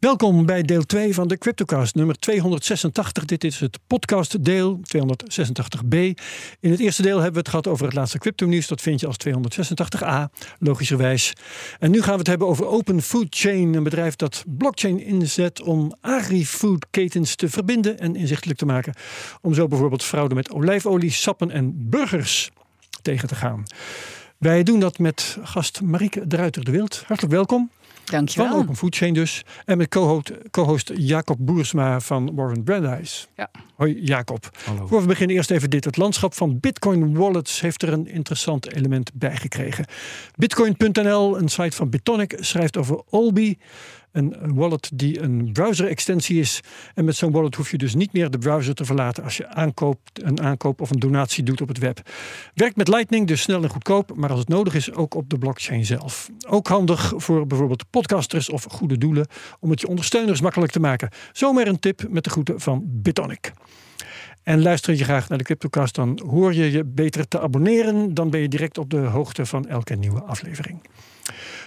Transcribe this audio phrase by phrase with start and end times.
[0.00, 3.24] Welkom bij deel 2 van de Cryptocast, nummer 286.
[3.24, 5.96] Dit is het podcastdeel 286b.
[6.60, 8.66] In het eerste deel hebben we het gehad over het laatste crypto-nieuws.
[8.66, 11.32] Dat vind je als 286a, logischerwijs.
[11.78, 15.62] En nu gaan we het hebben over Open Food Chain, een bedrijf dat blockchain inzet
[15.62, 18.94] om agri-food-ketens te verbinden en inzichtelijk te maken.
[19.40, 22.50] Om zo bijvoorbeeld fraude met olijfolie, sappen en burgers
[23.02, 23.62] tegen te gaan.
[24.38, 27.02] Wij doen dat met gast Marieke Druiter de Wild.
[27.06, 27.70] Hartelijk welkom.
[28.10, 28.50] Dankjewel.
[28.50, 29.44] Van Open Food Chain dus.
[29.64, 33.28] En met co-host, co-host Jacob Boersma van Warren Brandeis.
[33.36, 33.50] Ja.
[33.74, 34.50] Hoi Jacob.
[34.64, 34.86] Hallo.
[34.86, 35.84] Voor we beginnen eerst even dit.
[35.84, 39.84] Het landschap van Bitcoin wallets heeft er een interessant element bij gekregen.
[40.36, 43.56] Bitcoin.nl, een site van Bitonic, schrijft over Olby.
[44.12, 46.60] Een wallet die een browser-extensie is.
[46.94, 49.48] En met zo'n wallet hoef je dus niet meer de browser te verlaten als je
[49.48, 52.00] aankoopt, een aankoop of een donatie doet op het web.
[52.54, 55.38] Werkt met Lightning, dus snel en goedkoop, maar als het nodig is, ook op de
[55.38, 56.30] blockchain zelf.
[56.48, 59.26] Ook handig voor bijvoorbeeld podcasters of goede doelen,
[59.60, 61.10] om het je ondersteuners makkelijk te maken.
[61.32, 63.52] Zomaar een tip met de groeten van Bitonic.
[64.42, 68.14] En luister je graag naar de Cryptocast, dan hoor je je beter te abonneren.
[68.14, 70.82] Dan ben je direct op de hoogte van elke nieuwe aflevering.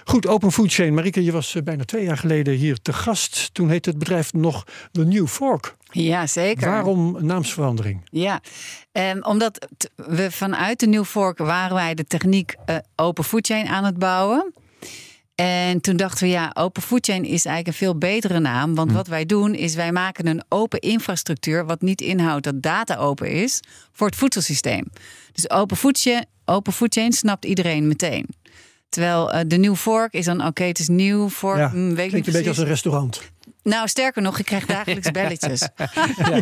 [0.03, 0.94] Goed, Open Food Chain.
[0.94, 3.53] Marieke, je was eh, bijna twee jaar geleden hier te gast.
[3.53, 5.75] Toen heette het bedrijf nog The New Fork.
[5.91, 6.69] Ja, zeker.
[6.69, 8.01] Waarom naamsverandering?
[8.11, 8.41] Ja,
[8.91, 13.67] um, omdat we vanuit de New Fork waren wij de techniek uh, Open Food Chain
[13.67, 14.53] aan het bouwen.
[15.44, 18.75] En toen dachten we, ja, Open Food Chain is eigenlijk een veel betere naam.
[18.75, 18.95] Want hm.
[18.95, 21.66] wat wij doen, is wij maken een open infrastructuur...
[21.66, 23.59] wat niet inhoudt dat data open is,
[23.91, 24.85] voor het voedselsysteem.
[25.31, 28.28] Dus Open Food Chain, open food chain snapt iedereen meteen.
[28.90, 31.57] Terwijl uh, de New Fork is dan, oké, okay, het is nieuw voor...
[31.57, 33.22] Ja, mm, weet klinkt een beetje als een restaurant.
[33.63, 35.69] Nou, sterker nog, ik krijg dagelijks belletjes.
[36.17, 36.41] ja.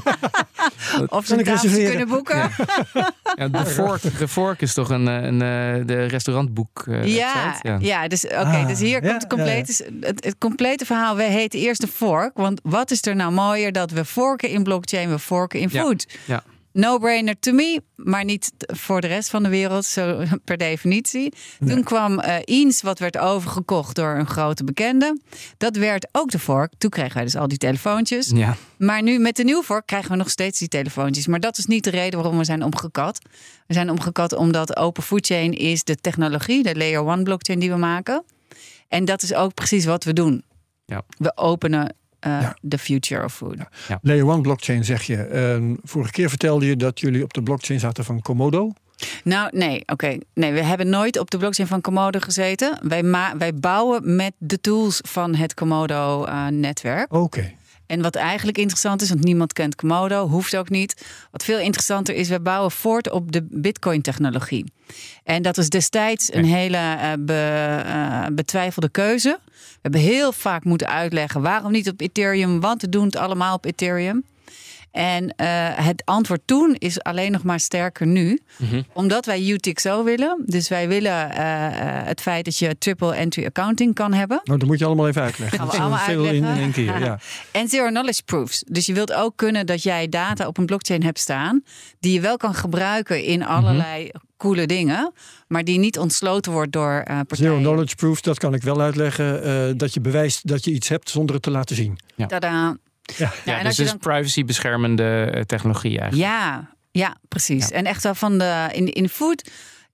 [1.07, 2.37] of ze tafeltjes kunnen boeken.
[2.37, 3.13] Ja.
[3.35, 3.47] ja.
[3.47, 8.07] de, fork, de Fork is toch een, een, een de restaurantboek uh, ja, ja, ja.
[8.07, 11.15] dus oké, okay, ah, dus hier komt het complete, het, het, complete verhaal.
[11.15, 14.63] We heten eerst de Fork, want wat is er nou mooier dat we forken in
[14.63, 16.07] blockchain, we forken in food.
[16.25, 16.43] Ja.
[16.73, 21.33] No-brainer to me, maar niet voor de rest van de wereld, zo per definitie.
[21.59, 21.75] Nee.
[21.75, 25.19] Toen kwam uh, Eens, wat werd overgekocht door een grote bekende.
[25.57, 26.73] Dat werd ook de fork.
[26.77, 28.31] Toen kregen wij dus al die telefoontjes.
[28.33, 28.55] Ja.
[28.77, 31.27] Maar nu met de nieuwe fork krijgen we nog steeds die telefoontjes.
[31.27, 33.19] Maar dat is niet de reden waarom we zijn omgekat.
[33.67, 37.71] We zijn omgekat omdat Open Food Chain is de technologie, de Layer 1 blockchain die
[37.71, 38.23] we maken.
[38.87, 40.43] En dat is ook precies wat we doen.
[40.85, 41.01] Ja.
[41.17, 41.95] We openen
[42.27, 42.55] uh, ja.
[42.67, 43.57] the future of food.
[43.57, 43.69] Ja.
[43.87, 43.99] Ja.
[44.01, 45.57] Layer 1 blockchain zeg je.
[45.61, 48.71] Uh, vorige keer vertelde je dat jullie op de blockchain zaten van Komodo.
[49.23, 49.93] Nou, nee, oké.
[49.93, 50.21] Okay.
[50.33, 52.79] Nee, we hebben nooit op de blockchain van Komodo gezeten.
[52.81, 57.13] Wij, ma wij bouwen met de tools van het Komodo-netwerk.
[57.13, 57.37] Uh, oké.
[57.37, 57.55] Okay.
[57.91, 61.05] En wat eigenlijk interessant is, want niemand kent Komodo, hoeft ook niet.
[61.31, 64.71] Wat veel interessanter is, we bouwen voort op de Bitcoin-technologie.
[65.23, 69.39] En dat is destijds een hele uh, be, uh, betwijfelde keuze.
[69.45, 73.55] We hebben heel vaak moeten uitleggen waarom niet op Ethereum, want we doen het allemaal
[73.55, 74.23] op Ethereum.
[74.91, 75.27] En uh,
[75.85, 78.39] het antwoord toen is alleen nog maar sterker nu.
[78.57, 78.85] Mm-hmm.
[78.93, 80.43] Omdat wij UTXO willen.
[80.45, 84.41] Dus wij willen uh, uh, het feit dat je triple entry accounting kan hebben.
[84.43, 85.59] Nou, dat moet je allemaal even uitleggen.
[85.59, 86.55] Gaan we allemaal veel uitleggen.
[86.55, 86.99] in, één keer.
[86.99, 87.19] Ja.
[87.51, 88.63] en zero knowledge proofs.
[88.67, 91.63] Dus je wilt ook kunnen dat jij data op een blockchain hebt staan.
[91.99, 94.21] Die je wel kan gebruiken in allerlei mm-hmm.
[94.37, 95.13] coole dingen.
[95.47, 97.37] Maar die niet ontsloten wordt door uh, partijen.
[97.37, 99.47] Zero knowledge proofs, dat kan ik wel uitleggen.
[99.47, 101.99] Uh, dat je bewijst dat je iets hebt zonder het te laten zien.
[102.15, 102.25] Ja.
[102.25, 102.77] Tada.
[103.01, 103.99] Ja, ja, ja dus het is dan...
[103.99, 106.31] privacy beschermende technologie eigenlijk.
[106.31, 107.67] Ja, ja precies.
[107.67, 107.75] Ja.
[107.75, 109.49] En echt wel van de in, in food.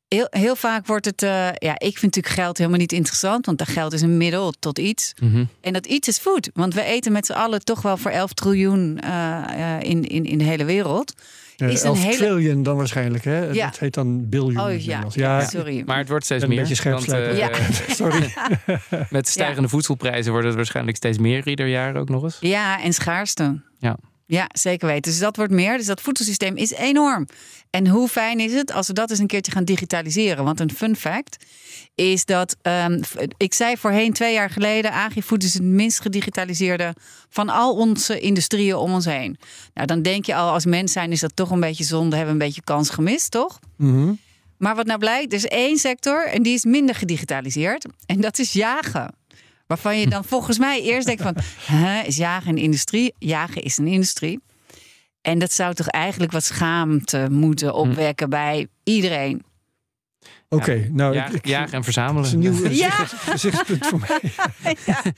[0.07, 1.23] Heel, heel vaak wordt het.
[1.23, 3.45] Uh, ja, ik vind natuurlijk geld helemaal niet interessant.
[3.45, 5.13] Want dat geld is een middel tot iets.
[5.21, 5.49] Mm-hmm.
[5.61, 6.49] En dat iets is food.
[6.53, 10.25] Want we eten met z'n allen toch wel voor 11 triljoen uh, uh, in, in,
[10.25, 11.13] in de hele wereld.
[11.57, 12.17] Is 11 een hele...
[12.17, 13.45] triljoen dan waarschijnlijk, hè?
[13.45, 13.65] Ja.
[13.65, 14.59] Dat heet dan biljoen.
[14.59, 15.03] Oh, ja.
[15.09, 15.45] ja.
[15.45, 15.83] sorry.
[15.85, 16.59] Maar het wordt steeds een meer.
[16.59, 17.49] beetje scherp want, uh, ja.
[17.89, 18.33] Sorry.
[19.09, 22.37] met stijgende voedselprijzen wordt het waarschijnlijk steeds meer ieder jaar ook nog eens.
[22.39, 23.61] Ja, en schaarste.
[23.79, 23.97] Ja.
[24.25, 25.11] Ja, zeker weten.
[25.11, 25.77] Dus dat wordt meer.
[25.77, 27.27] Dus dat voedselsysteem is enorm.
[27.69, 30.43] En hoe fijn is het als we dat eens een keertje gaan digitaliseren?
[30.43, 31.45] Want een fun fact
[31.97, 32.99] is dat, um,
[33.37, 36.93] ik zei voorheen twee jaar geleden, agrifood is het minst gedigitaliseerde
[37.29, 39.37] van al onze industrieën om ons heen.
[39.73, 42.35] Nou, dan denk je al als mens zijn is dat toch een beetje zonde, hebben
[42.35, 43.59] we een beetje kans gemist, toch?
[43.77, 44.19] Mm-hmm.
[44.57, 47.85] Maar wat nou blijkt, er is één sector en die is minder gedigitaliseerd.
[48.05, 49.15] En dat is jagen.
[49.67, 51.35] Waarvan je dan volgens mij eerst denkt van,
[51.77, 53.13] hè, is jagen een industrie?
[53.19, 54.39] Jagen is een industrie.
[55.21, 59.45] En dat zou toch eigenlijk wat schaamte moeten opwekken bij iedereen.
[60.49, 62.23] Oké, nou, Ja, ik, ik, jagen en dat verzamelen.
[62.25, 62.89] is een nieuw Ja.
[62.91, 64.75] gezicht- gezichtspunt voor mij.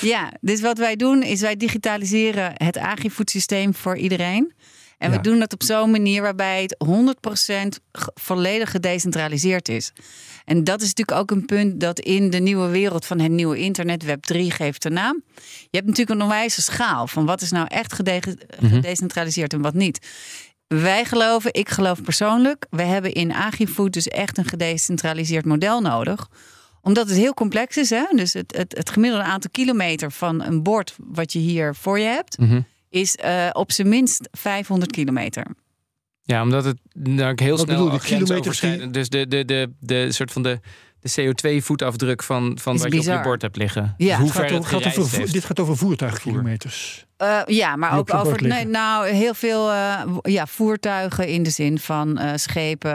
[0.00, 4.52] Ja, dus wat wij doen is wij digitaliseren het agrifoodsysteem voor iedereen.
[4.98, 5.16] En Ja.
[5.16, 9.92] we doen dat op zo'n manier waarbij het 100% ge- volledig gedecentraliseerd is.
[10.44, 13.58] En dat is natuurlijk ook een punt dat in de nieuwe wereld van het nieuwe
[13.58, 15.22] internet, Web 3 geeft de naam.
[15.60, 19.74] Je hebt natuurlijk een onwijze schaal van wat is nou echt gede- gedecentraliseerd en wat
[19.74, 20.06] niet.
[20.74, 26.28] Wij geloven, ik geloof persoonlijk, we hebben in agrifood dus echt een gedecentraliseerd model nodig
[26.82, 27.90] omdat het heel complex is.
[27.90, 28.04] Hè?
[28.14, 32.04] Dus het, het, het gemiddelde aantal kilometer van een bord wat je hier voor je
[32.06, 32.60] hebt, Mhm.
[32.90, 35.46] is eh, op zijn minst 500 kilometer.
[36.22, 40.32] Ja, omdat het nou, heel Wat snel bedoel grensoverschrijdend- Dus de, de, de, de soort
[40.32, 40.60] van de,
[41.00, 43.94] de CO2-voetafdruk van, van Is wat je op je bord hebt liggen.
[43.96, 44.06] Ja.
[44.06, 45.32] Dus hoe ver het gaat over heeft.
[45.32, 47.06] dit gaat over voertuigkilometers.
[47.16, 51.78] Eh, ja, maar ook over nee, nou, heel veel eh, ja, voertuigen in de zin
[51.78, 52.90] van eh, schepen,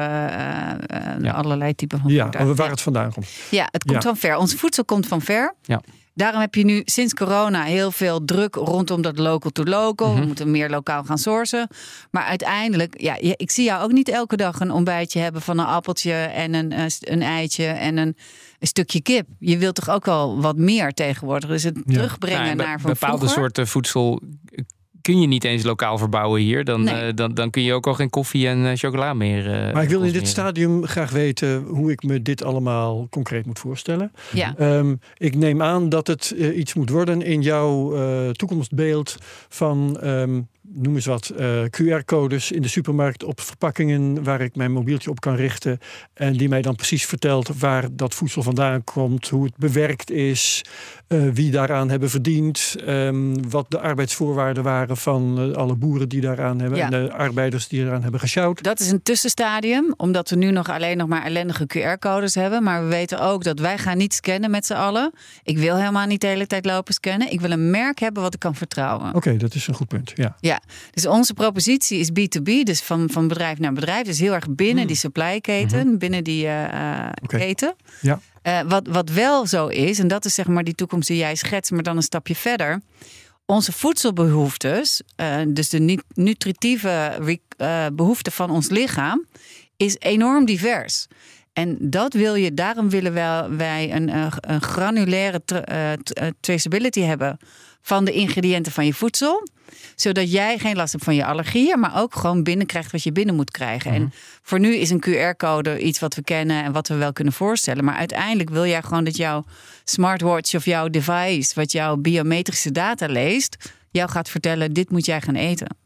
[1.21, 1.31] Ja.
[1.33, 2.55] allerlei typen van Ja, voertuigen.
[2.55, 3.27] waar het vandaan komt.
[3.49, 4.09] Ja, het komt Ja.
[4.09, 4.35] van ver.
[4.35, 5.53] Ons voedsel komt van ver.
[5.61, 5.81] Ja.
[6.15, 10.11] Daarom heb je nu sinds corona heel veel druk rondom dat local to local.
[10.11, 10.19] Mhm.
[10.19, 11.67] We moeten meer lokaal gaan sourcen.
[12.11, 15.65] Maar uiteindelijk, ja, ik zie jou ook niet elke dag een ontbijtje hebben van een
[15.65, 18.15] appeltje en een, eh, een eitje en een,
[18.59, 19.27] een stukje kip.
[19.39, 21.49] Je wilt toch ook wel wat meer tegenwoordig.
[21.49, 21.93] Dus het Ja.
[21.93, 23.37] terugbrengen Ja, en be- naar van bepaalde vroeger.
[23.39, 24.21] soorten voedsel
[25.05, 26.63] kun je niet eens lokaal verbouwen hier.
[26.63, 26.93] Dan, Nee.
[27.07, 29.51] eh, dan, dan kun je ook al geen koffie en eh, chocola meer.
[29.67, 33.45] eh, Maar ik wil in dit stadium graag weten hoe ik me dit allemaal concreet
[33.45, 34.11] moet voorstellen.
[34.33, 34.53] Ja.
[34.57, 39.15] Ehm, ik neem aan dat het iets moet worden in jouw eh, toekomstbeeld
[39.49, 40.41] van, ehm,
[40.73, 45.19] noem eens wat, eh, QR-codes in de supermarkt op verpakkingen waar ik mijn mobieltje op
[45.19, 45.79] kan richten.
[46.13, 50.65] En die mij dan precies vertelt waar dat voedsel vandaan komt, hoe het bewerkt is,
[51.07, 56.21] eh, wie daaraan hebben verdiend, ehm, wat de arbeidsvoorwaarden waren van eh, alle boeren die
[56.21, 56.85] daaraan hebben Ja.
[56.85, 58.63] en de arbeiders die eraan hebben gesjouwd.
[58.63, 62.63] Dat is een tussenstadium, omdat we nu nog alleen nog maar ellendige QR-codes hebben.
[62.63, 65.11] Maar we weten ook dat wij gaan niet scannen met z'n allen.
[65.43, 67.31] Ik wil helemaal niet de hele tijd lopen scannen.
[67.31, 69.15] Ik wil een merk hebben wat ik kan vertrouwen.
[69.15, 70.11] Oké, dat is een goed punt.
[70.15, 70.35] Ja.
[70.39, 70.54] Ja,
[70.91, 74.05] dus onze propositie is B2B, dus van, van bedrijf naar bedrijf.
[74.05, 74.87] Dus heel erg binnen Hmm.
[74.87, 77.75] die supply keten, binnen die eh, eh, keten.
[78.01, 78.19] Ja.
[78.41, 81.35] Eh, wat, wat wel zo is, en dat is zeg maar die toekomst die jij
[81.35, 82.81] schetst, maar dan een stapje verder.
[83.45, 87.19] Onze voedselbehoeftes, eh, dus de nu- nutritieve
[87.57, 89.25] eh, behoeften van ons lichaam,
[89.77, 91.07] is enorm divers.
[91.53, 94.09] En dat wil je, daarom willen wel wij een,
[94.51, 95.41] een granulaire
[96.39, 97.37] traceability hebben
[97.85, 99.47] van de ingrediënten van je voedsel.
[99.95, 103.35] Zodat jij geen last hebt van je allergieën, maar ook gewoon binnenkrijgt wat je binnen
[103.35, 103.91] moet krijgen.
[103.91, 107.33] En voor nu is een QR-code iets wat we kennen en wat we wel kunnen
[107.33, 107.83] voorstellen.
[107.83, 109.45] Maar uiteindelijk wil jij gewoon dat jouw
[109.83, 115.21] smartwatch of jouw device, wat jouw biometrische data leest, jou gaat vertellen: dit moet jij
[115.21, 115.77] gaan eten.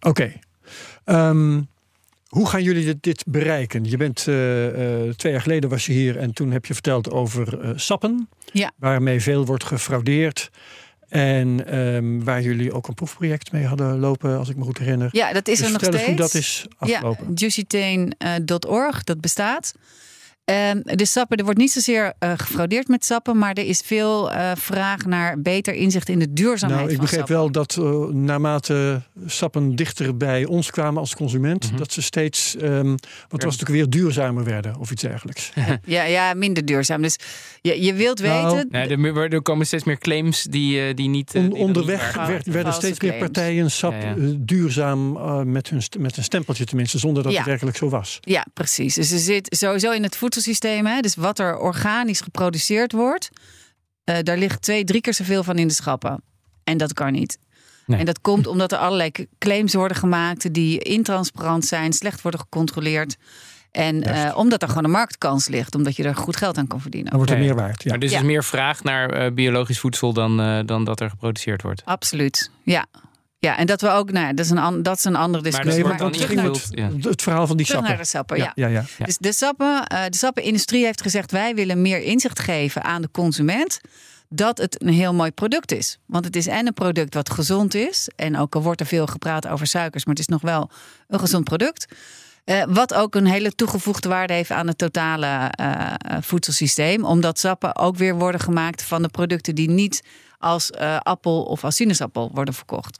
[0.00, 0.32] Oké.
[1.04, 1.60] Ehm,
[2.28, 3.84] hoe gaan jullie dit, dit bereiken?
[3.84, 4.66] Je bent eh,
[5.04, 8.28] eh, twee jaar geleden was je hier en toen heb je verteld over eh, sappen.
[8.52, 8.72] Ja.
[8.76, 10.50] Waarmee veel wordt gefraudeerd.
[11.08, 15.08] En ehm, waar jullie ook een proefproject mee hadden lopen, als ik me goed herinner.
[15.12, 16.04] Ja, dat is Dus er nog steeds.
[16.06, 17.24] hoe dat is afgelopen.
[17.28, 19.72] Ja, juicytain.org, dat bestaat.
[20.46, 24.32] Ehm, de sappen, er wordt niet zozeer eh, gefraudeerd met sappen, maar er is veel
[24.32, 27.36] eh, vraag naar beter inzicht in de duurzaamheid Nou, ik van begreep sappen.
[27.36, 31.76] wel dat eh, naarmate sappen dichter bij ons kwamen als consument, Mhm.
[31.76, 32.94] dat ze steeds, ehm
[33.28, 35.52] wat was het ook weer, duurzamer werden of iets dergelijks.
[35.84, 37.02] Ja, ja, minder duurzaam.
[37.02, 37.16] Dus
[37.60, 38.68] je, je wilt Nou, weten.
[38.70, 41.32] Nee, er, er komen steeds meer claims die, eh, die niet.
[41.34, 44.14] On- die nog onderweg niet waar- werd, werden valse steeds meer partijen sap Ja, ja.
[44.38, 47.38] duurzaam eh, met, hun, met een stempeltje tenminste, zonder dat Ja.
[47.38, 48.18] het werkelijk zo was.
[48.20, 48.94] Ja, precies.
[48.94, 50.34] Dus er zit sowieso in het voedselsysteem,
[50.86, 53.30] hè, dus wat er organisch geproduceerd wordt,
[54.04, 56.22] eh, daar ligt twee, drie keer zoveel van in de schappen.
[56.64, 57.38] En dat kan niet.
[57.86, 57.98] Nee.
[57.98, 63.16] En dat komt omdat er allerlei claims worden gemaakt die intransparant zijn, slecht worden gecontroleerd.
[63.70, 66.80] En eh, omdat er gewoon een marktkans ligt, omdat je er goed geld aan kan
[66.80, 67.10] verdienen.
[67.10, 67.82] Dan wordt er meer waard.
[67.82, 67.90] Ja.
[67.90, 68.18] Maar dus Ja.
[68.18, 71.82] is meer vraag naar eh, biologisch voedsel dan, eh, dan dat er geproduceerd wordt.
[71.84, 72.50] Absoluut.
[72.62, 72.86] Ja.
[73.46, 75.42] Ja, en dat we ook, nou ja, dat is een, an- dat is een andere
[75.42, 75.82] Maar discussie.
[75.82, 76.34] dat Nee, het terug
[76.74, 77.96] naar, het, het verhaal van die terug sappen.
[77.96, 78.36] naar de sappen.
[78.36, 78.84] ja, ja, ja.
[78.98, 79.04] Ja.
[79.04, 83.08] Dus de, sappen, eh, de sappenindustrie heeft gezegd: wij willen meer inzicht geven aan de
[83.10, 83.80] consument.
[84.28, 85.98] Dat het een heel mooi product is.
[86.06, 88.08] Want het is en een product wat gezond is.
[88.16, 90.70] En ook al wordt er veel gepraat over suikers, maar het is nog wel
[91.08, 91.86] een gezond product.
[92.44, 97.04] Eh, wat ook een hele toegevoegde waarde heeft aan het totale eh, voedselsysteem.
[97.04, 100.02] Omdat sappen ook weer worden gemaakt van de producten die niet
[100.38, 102.98] als eh, appel of als sinaasappel worden verkocht.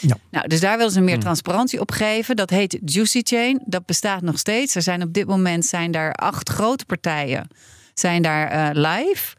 [0.00, 0.16] Ja.
[0.30, 1.22] Nou, dus daar willen ze meer Hmm.
[1.22, 2.36] transparantie op geven.
[2.36, 3.62] Dat heet Juicy Chain.
[3.64, 4.74] Dat bestaat nog steeds.
[4.74, 7.48] Er zijn op dit moment zijn daar acht grote partijen
[7.94, 9.34] zijn daar eh, live.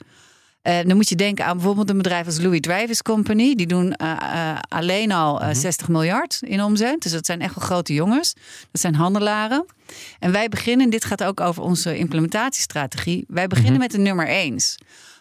[0.61, 3.55] Eh, dan moet je denken aan bijvoorbeeld een bedrijf als Louis Dreyfus Company.
[3.55, 7.01] Die doen eh, alleen al eh, 60 miljard in omzet.
[7.01, 8.33] Dus dat zijn echt wel grote jongens.
[8.71, 9.65] Dat zijn handelaren.
[10.19, 13.25] En wij beginnen, dit gaat ook over onze implementatiestrategie.
[13.27, 14.57] Wij beginnen met de nummer 1.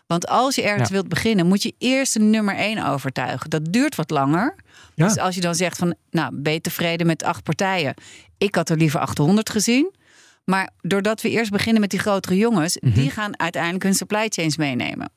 [0.06, 0.94] Want als je ergens Ja.
[0.94, 3.50] wilt beginnen, moet je eerst de nummer 1 overtuigen.
[3.50, 4.54] Dat duurt wat langer.
[4.98, 5.06] Ja.
[5.06, 7.94] Dus als je dan zegt van, nou, ben je tevreden met acht partijen?
[8.38, 9.94] Ik had er liever 800 gezien.
[10.44, 14.56] Maar doordat we eerst beginnen met die grotere jongens, die gaan uiteindelijk hun supply chains
[14.56, 15.10] meenemen.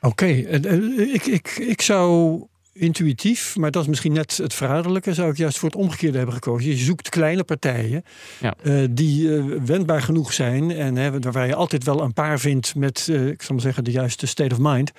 [0.00, 2.40] Oké, ik, ik, ik zou
[2.78, 6.34] intuïtief, maar dat is misschien net het verraderlijke, zou ik juist voor het omgekeerde hebben
[6.34, 6.70] gekozen.
[6.70, 8.04] Je zoekt kleine partijen
[8.40, 8.54] Ja.
[8.62, 12.74] eh, die eh, wendbaar genoeg zijn en hè, waar je altijd wel een paar vindt
[12.74, 14.90] met, eh, ik zal maar zeggen, de juiste state of mind,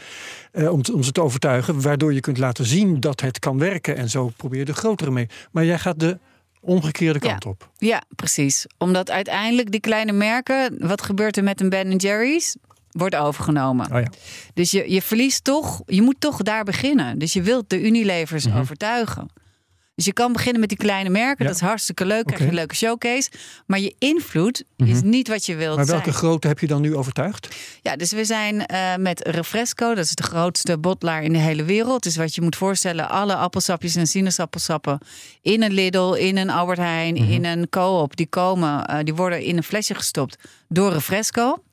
[0.52, 3.96] eh, om, om ze te overtuigen, waardoor je kunt laten zien dat het kan werken
[3.96, 5.28] en zo probeer je de grotere mee.
[5.52, 6.18] Maar jij gaat de
[6.62, 7.30] omgekeerde Ja.
[7.30, 7.70] kant op.
[7.78, 8.66] Ja, precies.
[8.78, 12.56] Omdat uiteindelijk die kleine merken, wat gebeurt er met een Ben Jerry's?
[12.92, 13.92] Wordt overgenomen.
[13.92, 14.08] Oh ja.
[14.54, 17.20] Dus je, je verliest toch, je moet toch daar beginnen.
[17.20, 18.58] Dus je wilt de Unilevers Mhm.
[18.60, 19.28] overtuigen.
[19.96, 21.52] Dus je kan beginnen met die kleine merken, Ja.
[21.52, 23.30] dat is hartstikke leuk, krijg je een leuke showcase.
[23.66, 26.16] Maar je invloed is niet wat je wilt Maar welke zijn.
[26.16, 27.56] grote heb je dan nu overtuigd?
[27.82, 31.64] Ja, dus we zijn eh, met Refresco, dat is de grootste bottelaar in de hele
[31.64, 32.04] wereld.
[32.04, 35.00] Dus wat je moet voorstellen, alle appelsapjes en sinaasappelsappen
[35.42, 37.32] in een Lidl, in een Albert Heijn, Mhm.
[37.32, 41.64] in een Coop, die komen, eh, die worden in een flesje gestopt door Refresco.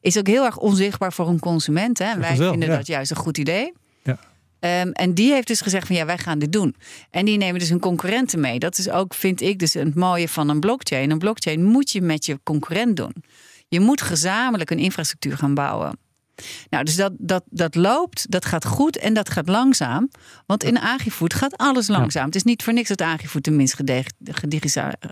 [0.00, 1.98] Is ook heel erg onzichtbaar voor een consument.
[1.98, 2.04] Hè?
[2.04, 2.76] En wij vinden ja.
[2.76, 3.72] dat juist een goed idee.
[4.02, 4.18] Ja.
[4.60, 6.76] Ehm, en die heeft dus gezegd van ja, wij gaan dit doen.
[7.10, 8.58] En die nemen dus hun concurrenten mee.
[8.58, 11.10] Dat is ook, vind ik, dus het mooie van een blockchain.
[11.10, 13.14] Een blockchain moet je met je concurrent doen.
[13.68, 15.98] Je moet gezamenlijk een infrastructuur gaan bouwen.
[16.70, 20.10] Nou, dus dat, dat, dat loopt, dat gaat goed en dat gaat langzaam.
[20.46, 22.26] Want in agrifood gaat alles langzaam.
[22.26, 23.76] Het is niet voor niks dat agrifood de minst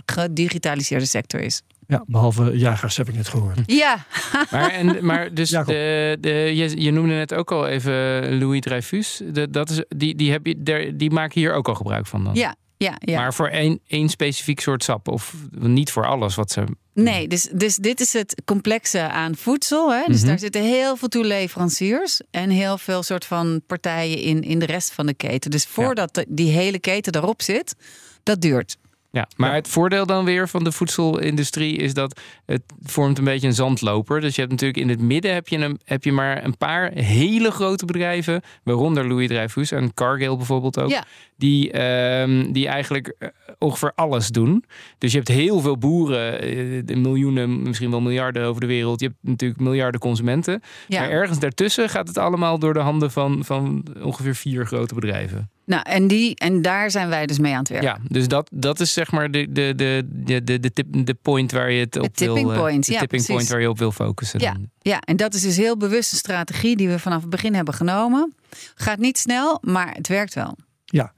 [0.05, 1.63] gedigitaliseerde sector is.
[1.93, 3.59] Ja, behalve jagers heb ik net gehoord.
[3.67, 4.05] Ja,
[4.51, 7.93] Maar, en, maar dus de, de, je, je noemde net ook al even
[8.39, 9.21] Louis Dreyfus.
[9.33, 12.25] De, dat is, die, die, heb je, der- die maken hier ook al gebruik van
[12.25, 12.35] dan?
[12.35, 13.21] ja, ja, ja.
[13.21, 15.09] Maar voor één, één specifiek soort sap?
[15.09, 16.65] Of niet voor alles wat ze...
[16.95, 19.93] Nee, dus, dus dit is het complexe aan voedsel.
[19.93, 20.03] Hè?
[20.07, 20.27] Dus Mhm.
[20.27, 24.93] daar zitten heel veel toeleveranciers en heel veel soort van partijen in, in de rest
[24.93, 25.51] van de keten.
[25.51, 27.75] Dus voordat de- die hele keten erop zit,
[28.23, 28.77] dat duurt.
[29.13, 33.47] Ja, maar het voordeel dan weer van de voedselindustrie is dat het vormt een beetje
[33.47, 34.21] een zandloper.
[34.21, 36.91] Dus je hebt natuurlijk in het midden heb je, een, heb je maar een paar
[36.93, 41.05] hele grote bedrijven, waaronder Louis Dreyfus en Cargill bijvoorbeeld ook, Ja.
[41.37, 43.29] die, ehm, die eigenlijk eh,
[43.59, 44.65] ongeveer alles doen.
[44.99, 49.01] Dus je hebt heel veel boeren, eh, de miljoenen, misschien wel miljarden over de wereld.
[49.01, 50.63] Je hebt natuurlijk miljarden consumenten.
[50.89, 51.01] Ja.
[51.01, 55.51] Maar ergens daartussen gaat het allemaal door de handen van, van ongeveer vier grote bedrijven.
[55.73, 57.89] Nou, en, die, en daar zijn wij dus mee aan het werken.
[57.89, 61.15] Ja, dus dat, dat is zeg maar de, de, de, de, de, de, tip, de
[61.23, 62.55] point waar je het op tipping wil...
[62.55, 63.37] eh, point, de ja, tipping precies.
[63.37, 64.41] point waar je op wil focussen.
[64.41, 64.71] Ja, dan.
[64.79, 67.75] ja, en dat is dus heel bewust een strategie die we vanaf het begin hebben
[67.75, 68.35] genomen.
[68.75, 70.57] Gaat niet snel, maar het werkt wel.
[70.93, 71.13] Ja,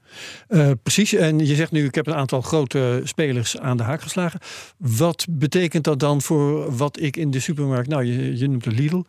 [0.47, 1.13] eh, precies.
[1.13, 4.39] En je zegt nu, ik heb een aantal grote spelers aan de haak geslagen.
[4.77, 8.71] Wat betekent dat dan voor wat ik in de supermarkt, nou je, je noemt de
[8.71, 9.03] Lidl,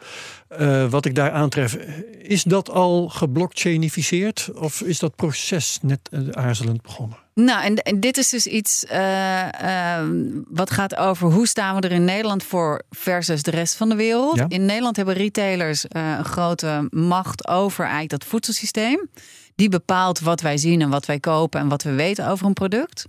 [0.49, 1.75] eh, wat ik daar aantref.
[2.23, 7.19] Is dat al geblockchainificeerd of is dat proces net eh, aarzelend begonnen?
[7.35, 10.09] Nou, en, en dit is dus iets eh, eh,
[10.49, 13.95] wat gaat over hoe staan we er in Nederland voor versus de rest van de
[13.95, 14.37] wereld.
[14.37, 14.45] Ja.
[14.49, 19.09] In Nederland hebben retailers een grote macht over eigenlijk dat voedselsysteem.
[19.57, 22.53] Die bepaalt wat wij zien en wat wij kopen en wat we weten over een
[22.53, 23.05] product.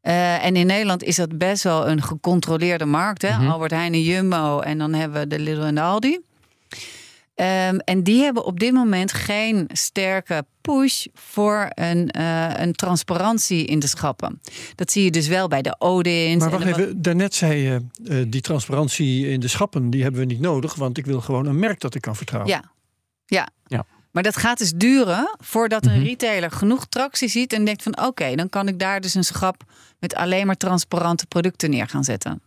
[0.00, 3.22] Eh, en in Nederland is dat best wel een gecontroleerde markt.
[3.22, 3.38] Hè?
[3.38, 3.48] Mhm.
[3.50, 6.20] Albert Heijn en Jumbo en dan hebben we de Lidl en de Aldi.
[7.34, 13.64] Ehm, en die hebben op dit moment geen sterke push voor een, eh, een transparantie
[13.64, 14.40] in de schappen.
[14.74, 16.38] Dat zie je dus wel bij de Odins.
[16.44, 20.02] Maar en wacht de- even, daarnet zei je, eh, die transparantie in de schappen, die
[20.02, 22.50] hebben we niet nodig, want ik wil gewoon een merk dat ik kan vertrouwen.
[22.52, 22.62] Ja.
[23.26, 23.48] ja.
[23.66, 23.84] Ja.
[24.16, 26.04] Maar dat gaat dus duren voordat een Mhm.
[26.04, 29.62] retailer genoeg tractie ziet en denkt van oké, dan kan ik daar dus een schap
[29.98, 32.40] met alleen maar transparante producten neer gaan zetten.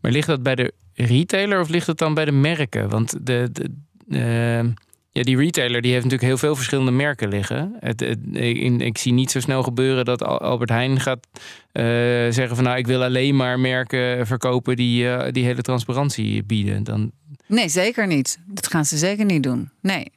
[0.00, 2.88] Maar ligt dat bij de retailer of ligt het dan bij de merken?
[2.88, 3.70] Want de, de,
[4.10, 4.64] eh,
[5.10, 7.76] ja, die retailer die heeft natuurlijk heel veel verschillende merken liggen.
[7.80, 11.26] Het, het- ik, ik zie niet zo snel gebeuren dat Al- Albert Heijn gaat
[11.72, 11.84] eh,
[12.30, 16.84] zeggen van nou ik wil alleen maar merken verkopen die, eh, die hele transparantie bieden.
[16.84, 17.10] Dan,
[17.46, 18.38] Nee, zeker niet.
[18.46, 19.70] Dat gaan ze zeker niet doen.
[19.80, 20.16] Nee.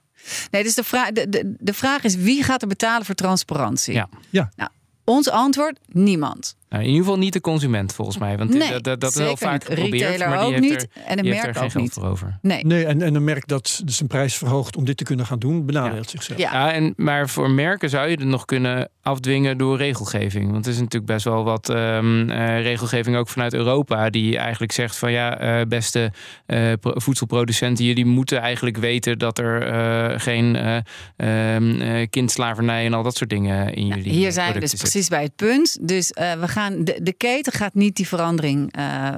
[0.52, 3.94] Nee, dus de vraag, de, de, de vraag is wie gaat er betalen voor transparantie?
[3.94, 4.10] Ja.
[4.30, 4.52] Ja.
[4.56, 4.70] Nou,
[5.04, 6.56] ons antwoord: niemand.
[6.72, 8.38] Nou, in ieder geval niet de consument volgens mij.
[8.38, 9.64] Want Nee, dat, dat, dat is wel vaak niet.
[9.64, 9.94] geprobeerd.
[10.02, 11.84] Retailer maar die ook heeft niet er, en een heeft merk er geen ook geld
[11.84, 11.94] niet.
[11.94, 12.38] voor over.
[12.42, 12.66] Nee.
[12.66, 15.40] Nee, en, en een merk dat dus zijn prijs verhoogt om dit te kunnen gaan
[15.40, 16.40] doen, benadeelt zichzelf.
[16.40, 16.52] Ja.
[16.54, 20.52] Ja, en, maar voor merken zou je het nog kunnen afdwingen door regelgeving.
[20.52, 24.10] Want er is natuurlijk best wel wat ehm, eh, regelgeving ook vanuit Europa...
[24.10, 26.12] die eigenlijk zegt van ja, eh, beste
[26.46, 27.86] eh, pro- voedselproducenten...
[27.86, 30.78] jullie moeten eigenlijk weten dat er eh, geen eh
[31.18, 32.86] ehm, eh, kindslavernij...
[32.86, 34.80] en al dat soort dingen in Nou, jullie hier zijn we dus zit.
[34.80, 35.78] precies bij het punt.
[35.82, 39.16] Dus eh, we gaan, de, de keten gaat niet die verandering eh,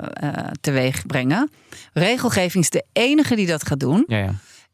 [0.61, 1.51] teweeg brengen.
[1.93, 4.03] Regelgeving is de enige die dat gaat doen.
[4.07, 4.33] Ja, ja.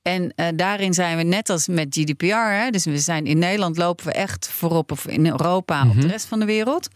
[0.10, 2.26] En eh, daarin zijn we net als met GDPR.
[2.26, 6.08] Hè, dus we zijn in Nederland lopen we echt voorop of in Europa op de
[6.08, 6.88] rest van de wereld.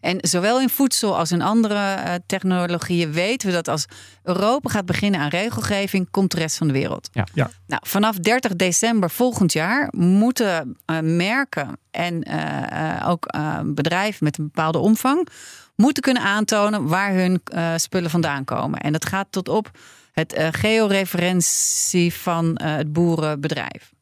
[0.00, 3.86] En zowel in voedsel als in andere eh, technologieën weten we dat als
[4.22, 7.08] Europa gaat beginnen aan regelgeving, komt de rest van de wereld.
[7.12, 7.26] Ja.
[7.34, 7.50] Ja.
[7.66, 14.24] Nou, vanaf 30 december volgend jaar moeten eh, merken en eh, eh, ook eh, bedrijven
[14.24, 15.28] met een bepaalde omvang
[15.76, 18.80] moeten kunnen aantonen waar hun eh, spullen vandaan komen.
[18.80, 19.70] En dat gaat tot op
[20.18, 23.92] het eh, georeferentie van eh, het boerenbedrijf.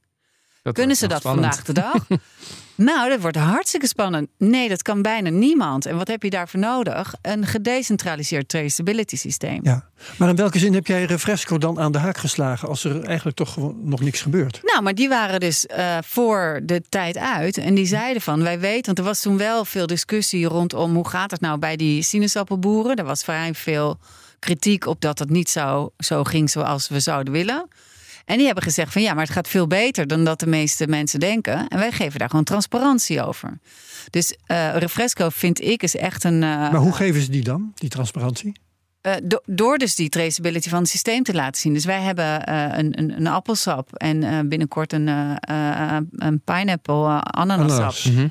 [0.62, 1.54] Dat Kunnen ze dat spannend.
[1.54, 2.20] vandaag de dag?
[2.94, 4.28] nou, dat wordt hartstikke spannend.
[4.38, 5.86] Nee, dat kan bijna niemand.
[5.86, 7.14] En wat heb je daarvoor nodig?
[7.22, 9.60] Een gedecentraliseerd traceability systeem.
[9.62, 9.88] Ja.
[10.18, 13.36] Maar in welke zin heb jij Refresco dan aan de haak geslagen als er eigenlijk
[13.36, 14.60] toch gewoon nog niks gebeurt?
[14.62, 17.58] Nou, maar die waren dus eh, voor de tijd uit.
[17.58, 18.84] En die zeiden van, wij weten...
[18.86, 20.94] want er was toen wel veel discussie rondom...
[20.94, 22.96] hoe gaat het nou bij die sinaasappelboeren?
[22.96, 23.98] Er was vrij veel
[24.46, 27.68] kritiek op dat het niet zo, zo ging zoals we zouden willen.
[28.24, 30.86] En die hebben gezegd van ja, maar het gaat veel beter dan dat de meeste
[30.86, 31.68] mensen denken.
[31.68, 33.58] En wij geven daar gewoon transparantie over.
[34.10, 36.42] Dus eh, Refresco vind ik is echt een.
[36.42, 38.52] eh, Maar hoe geven ze die dan, die transparantie?
[39.00, 41.72] eh, do- door dus die traceability van het systeem te laten zien.
[41.72, 47.18] Dus wij hebben eh, een, een, een appelsap en eh, binnenkort een, een pineapple uh,
[47.20, 47.78] ananassap.
[47.78, 48.04] Ananas.
[48.04, 48.26] Mhm.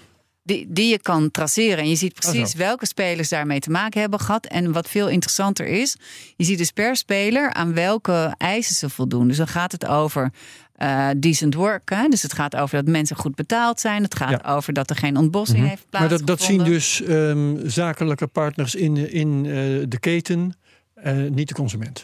[0.46, 1.78] Die, die je kan traceren.
[1.78, 4.46] En je ziet precies welke spelers daarmee te maken hebben gehad.
[4.46, 5.96] En wat veel interessanter is,
[6.36, 9.28] je ziet dus per speler aan welke eisen ze voldoen.
[9.28, 10.32] Dus dan gaat het over
[10.75, 11.90] eh, decent work.
[11.90, 12.08] Hè?
[12.08, 14.04] Dus het gaat over dat mensen goed betaald zijn.
[14.04, 14.54] Het gaat Ja.
[14.56, 15.68] over dat er geen ontbossing Mhm.
[15.70, 16.25] heeft Maar plaatsgevonden.
[16.28, 19.52] dat, dat zien dus ehm, zakelijke partners in, in eh,
[19.90, 20.56] de keten,
[20.94, 22.04] eh, niet de consument.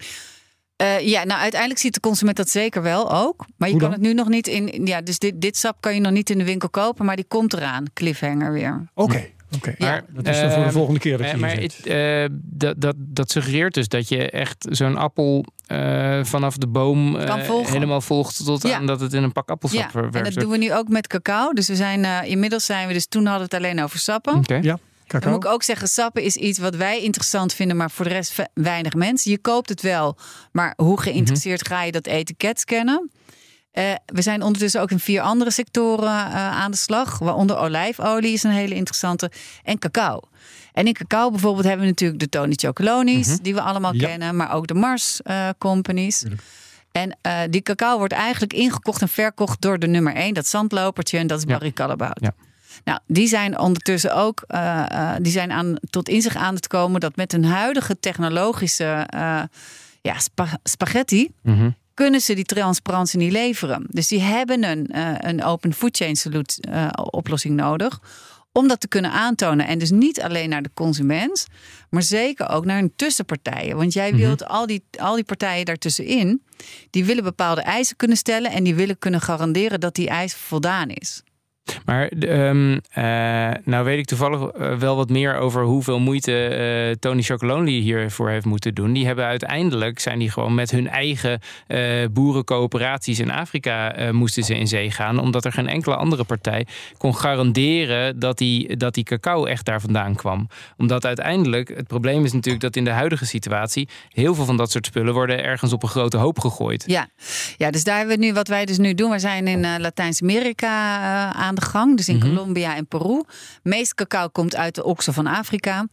[0.82, 3.46] Eh, ja, nou uiteindelijk ziet de consument dat zeker wel ook.
[3.58, 4.86] Maar je kan het nu nog niet in.
[4.86, 7.26] Ja, dus dit, dit sap kan je nog niet in de winkel kopen, maar die
[7.28, 7.86] komt eraan.
[7.94, 8.90] Cliffhanger weer.
[8.94, 9.74] Oké, oké.
[9.78, 9.86] Ja.
[9.90, 11.86] Maar, Dat is dan voor de ehm, volgende keer dat je Eh, hier maar het,
[11.86, 17.18] eh, dat, dat, dat suggereert dus dat je echt zo'n appel eh, vanaf de boom
[17.66, 18.76] helemaal volgt tot Ja.
[18.76, 20.88] aan dat het in een pak appelsap Ja, en verwerkt dat doen we nu ook
[20.88, 21.52] met cacao.
[21.54, 24.36] Dus we zijn eh, inmiddels zijn we dus toen hadden we het alleen over sappen.
[24.36, 24.56] Oké.
[24.62, 24.78] Ja,
[25.20, 28.12] Dan moet ik ook zeggen, sappen is iets wat wij interessant vinden, maar voor de
[28.12, 29.32] rest weinig mensen.
[29.32, 30.18] Je koopt het wel,
[30.52, 33.12] maar hoe geïnteresseerd ga je dat etiket scannen?
[33.72, 37.20] Eh, we zijn ondertussen ook in vier andere sectoren eh, aan de slag.
[37.20, 39.32] Waaronder olijfolie is een hele interessante.
[39.64, 40.20] En cacao.
[40.74, 44.08] En in cacao bijvoorbeeld hebben we natuurlijk de Tony Chocolonis, die we allemaal Ja.
[44.08, 44.36] kennen.
[44.36, 46.24] Maar ook de Mars eh, companies.
[46.92, 47.18] En
[47.50, 50.34] die cacao wordt eigenlijk ingekocht en verkocht door de nummer één.
[50.34, 51.50] Dat zandlopertje en dat is Ja.
[51.58, 52.18] Barry Callebaut.
[52.22, 52.34] Ja.
[52.84, 57.00] Nou, die zijn ondertussen ook eh, eh, die zijn aan, tot inzicht aan het komen
[57.00, 59.42] dat met hun huidige technologische eh,
[60.02, 61.70] ja, spa- spaghetti Mhm.
[61.94, 63.86] kunnen ze die transparantie niet leveren.
[63.90, 64.90] Dus die hebben een,
[65.30, 66.64] een open food chain solutie,
[67.12, 68.00] oplossing nodig
[68.54, 69.68] om dat te kunnen aantonen.
[69.68, 71.46] En dus niet alleen naar de consument,
[71.90, 73.78] maar zeker ook naar hun tussenpartijen.
[73.78, 76.44] Want jij wilt al, die, al die partijen daartussenin,
[76.90, 80.90] die willen bepaalde eisen kunnen stellen en die willen kunnen garanderen dat die eis voldaan
[80.90, 81.24] is.
[81.86, 87.22] Maar eh, nou weet ik toevallig eh, wel wat meer over hoeveel moeite eh, Tony
[87.22, 88.94] Chocolonely hiervoor heeft moeten doen.
[88.94, 91.40] Die hebben uiteindelijk zijn die gewoon met hun eigen
[92.12, 96.66] boerencoöperaties in Afrika moesten ze in zee gaan, omdat er geen enkele andere partij
[96.98, 100.48] kon garanderen dat die, dat die cacao echt daar vandaan kwam.
[100.78, 104.72] Omdat uiteindelijk het probleem is natuurlijk dat in de huidige situatie heel veel van dat
[104.72, 106.84] soort spullen worden ergens op een grote hoop gegooid.
[106.88, 107.08] Ja,
[107.58, 109.12] ja dus daar hebben we nu wat wij dus nu doen.
[109.12, 110.72] We zijn in Latijns-Amerika
[111.30, 112.28] eh, aan de gang, dus in Mhm.
[112.28, 113.24] Colombia en Peru.
[113.64, 115.88] Meest cacao komt uit de oksen van Afrika.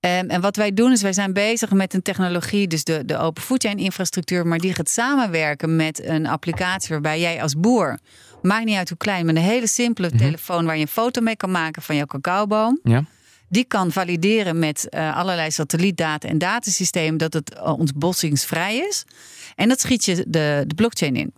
[0.00, 3.18] Ehm, en wat wij doen is, wij zijn bezig met een technologie, dus de, de
[3.18, 7.98] open food chain infrastructuur, maar die gaat samenwerken met een applicatie waarbij jij als boer,
[8.42, 11.36] maakt niet uit hoe klein, met een hele simpele telefoon waar je een foto mee
[11.36, 12.80] kan maken van jouw cacaoboom.
[12.82, 13.04] Ja.
[13.48, 19.04] Die kan valideren met eh, allerlei satellietdata en datasystemen dat het eh, ontbossingsvrij is.
[19.54, 21.32] En dat schiet je de, de blockchain in.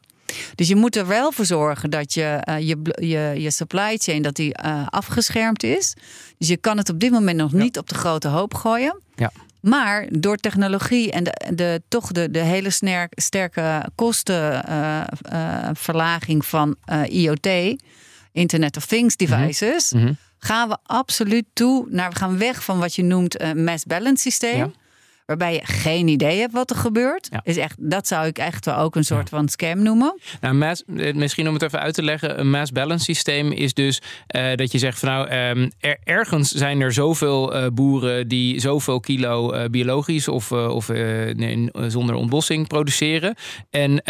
[0.55, 4.23] Dus je moet er wel voor zorgen dat je, eh, je, je, je supply chain
[4.23, 5.95] dat die, eh, afgeschermd is.
[6.39, 9.01] Dus je kan het op dit moment nog niet op de grote hoop gooien.
[9.17, 9.31] Ja.
[9.61, 17.03] Maar door technologie en de, de, toch de, de hele sner- sterke kostenverlaging van eh,
[17.09, 17.49] IoT,
[18.33, 20.13] Internet of Things devices, Mhm.
[20.39, 24.23] gaan we absoluut toe naar, we gaan weg van wat je noemt een mass balance
[24.23, 24.57] systeem.
[24.57, 24.71] Ja.
[25.29, 27.29] Waarbij je geen idee hebt wat er gebeurt.
[27.31, 27.41] Ja.
[27.45, 30.19] Is echt, dat zou ik echt wel ook een soort van scam noemen.
[30.41, 32.41] Nou, mass, eh, misschien om het even uit te leggen.
[32.41, 36.51] Een mass balance systeem is dus eh, dat je zegt van nou, ehm, er- ergens
[36.51, 43.35] zijn er zoveel eh, boeren die zoveel kilo biologisch of, of nee, zonder ontbossing produceren.
[43.71, 44.03] En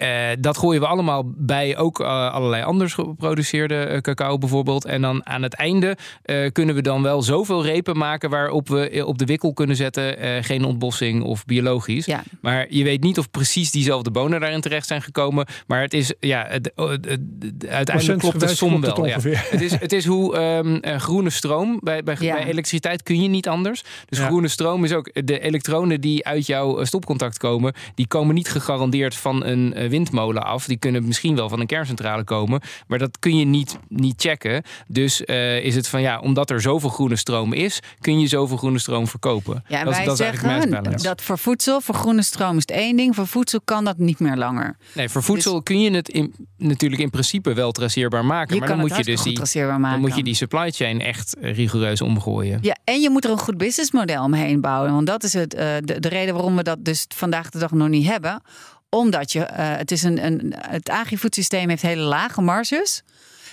[0.00, 0.08] eh,
[0.38, 4.84] dat gooien we allemaal bij ook eh, allerlei anders geproduceerde eh, cacao bijvoorbeeld.
[4.84, 9.02] En dan aan het einde eh, kunnen we dan wel zoveel repen maken waarop we
[9.06, 12.06] op de wikkel kunnen zetten eh, geen ontbossing of biologisch.
[12.06, 12.22] Ja.
[12.40, 15.46] Maar je weet niet of precies diezelfde bonen daarin terecht zijn gekomen.
[15.66, 19.06] Maar het is, ja, het, het- het- het- uiteindelijk klopt de Procentgewijs som het wel.
[19.06, 19.38] Ja.
[19.50, 22.34] Het, is, het is hoe ehm, eh, groene stroom, bij, bij, Ja.
[22.34, 23.84] bij elektriciteit kun je niet anders.
[24.08, 24.26] Dus Ja.
[24.26, 29.14] groene stroom is ook, de elektronen die uit jouw stopcontact komen, die komen niet gegarandeerd
[29.16, 30.66] van een eh, windmolen af.
[30.66, 34.62] Die kunnen misschien wel van een kerncentrale komen, maar dat kun je niet, niet checken.
[34.86, 38.56] Dus eh, is het van ja, omdat er zoveel groene stroom is, kun je zoveel
[38.56, 39.64] groene stroom verkopen.
[39.68, 42.96] Ja, en dat, wij dat zeggen dat voor voedsel, voor groene stroom is het één
[42.96, 43.14] ding.
[43.14, 44.76] Voor voedsel kan dat niet meer langer.
[44.94, 48.54] Nee, voor voedsel kun je het in, natuurlijk in principe wel traceerbaar maken.
[48.54, 49.90] Je maar kan dan moet je dus die, maken.
[49.90, 52.58] dan moet je die supply chain echt rigoureus omgooien.
[52.62, 54.92] Ja, en je moet er een goed businessmodel omheen bouwen.
[54.92, 57.70] Want dat is het, eh, de, de reden waarom we dat dus vandaag de dag
[57.70, 58.42] nog niet hebben.
[58.90, 63.02] Omdat je, eh, het, is een, een, het agri-food systeem heeft hele lage marges.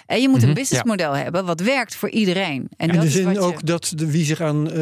[0.06, 2.67] En je moet Mhm, een businessmodel hebben wat werkt voor iedereen.
[2.78, 4.78] En In dat de is zin wat je- ook dat de, wie zich aan eh,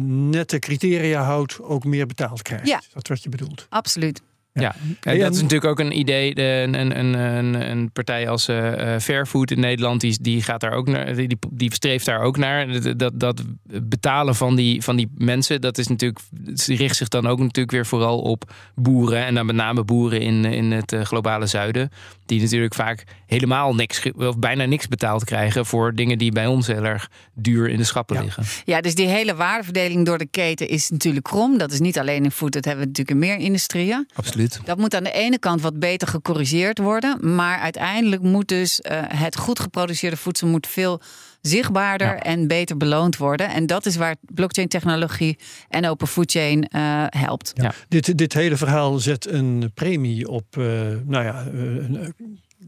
[0.00, 2.66] nette criteria houdt, ook meer betaald krijgt.
[2.66, 2.80] Ja.
[2.92, 3.66] Dat is wat je bedoelt.
[3.68, 4.20] Absoluut.
[4.60, 6.34] Ja, en dat is natuurlijk ook een idee.
[6.34, 10.60] De, een, een, een, een partij als eh eh, Fairfood in Nederland, die, die gaat
[10.60, 12.96] daar ook naar, die, die streeft daar ook naar.
[12.96, 13.42] Dat, dat,
[13.82, 16.18] betalen van die, van die mensen, dat is natuurlijk,
[16.66, 19.24] richt zich dan ook natuurlijk weer vooral op boeren.
[19.24, 21.90] En dan met name boeren in, in het eh, globale zuiden.
[22.26, 26.66] Die natuurlijk vaak helemaal niks, of bijna niks betaald krijgen voor dingen die bij ons
[26.66, 28.22] heel erg duur in de schappen Ja.
[28.22, 28.44] liggen.
[28.64, 31.58] Ja, dus die hele waardeverdeling door de keten is natuurlijk krom.
[31.58, 34.08] Dat is niet alleen in food, dat hebben we natuurlijk in meer industrieën.
[34.14, 34.60] Absoluut.
[34.64, 37.34] Dat moet aan de ene kant wat beter gecorrigeerd worden.
[37.34, 41.00] Maar uiteindelijk moet dus eh, het goed geproduceerde voedsel moet veel
[41.46, 42.22] zichtbaarder Ja.
[42.22, 43.48] en beter beloond worden.
[43.48, 47.52] En dat is waar blockchain technologie en open food chain eh, helpt.
[47.54, 47.74] Ja.
[47.88, 50.64] Dit, dit hele verhaal zet een premie op, eh,
[51.04, 52.14] nou ja, eh, een,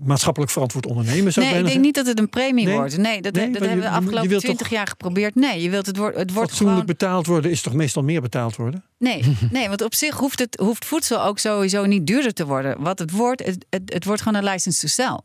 [0.05, 1.33] maatschappelijk verantwoord ondernemen.
[1.33, 2.75] Zou Nee, ik denk niet dat het een premie Nee?
[2.75, 2.97] wordt.
[2.97, 5.35] Nee, dat, Nee, dat hebben we de afgelopen twintig jaar geprobeerd.
[5.35, 6.97] Nee, je wilt het, wordt het wordt fatsoenlijk gewoon...
[6.99, 8.85] betaald worden, is toch meestal meer betaald worden?
[8.99, 12.83] Nee, nee, want op zich hoeft, het, hoeft voedsel ook sowieso niet duurder te worden.
[12.83, 15.21] Wat het wordt, het, het, het wordt gewoon een license to sell.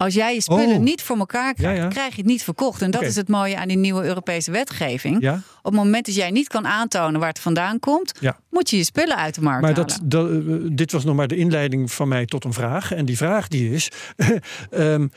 [0.00, 0.82] Als jij je spullen Oh.
[0.82, 1.88] niet voor elkaar krijgt, Ja, ja.
[1.90, 2.82] krijg je het niet verkocht.
[2.82, 5.16] En dat is het mooie aan die nieuwe Europese wetgeving.
[5.22, 8.38] Ja, Op het moment dat jij niet kan aantonen waar het vandaan komt, Ja.
[8.50, 9.88] moet je je spullen uit de markt maar halen.
[9.88, 12.92] dat, dat, eh, dit was nog maar de inleiding van mij tot een vraag.
[12.92, 13.88] En die vraag die is,
[14.70, 15.08] ehm,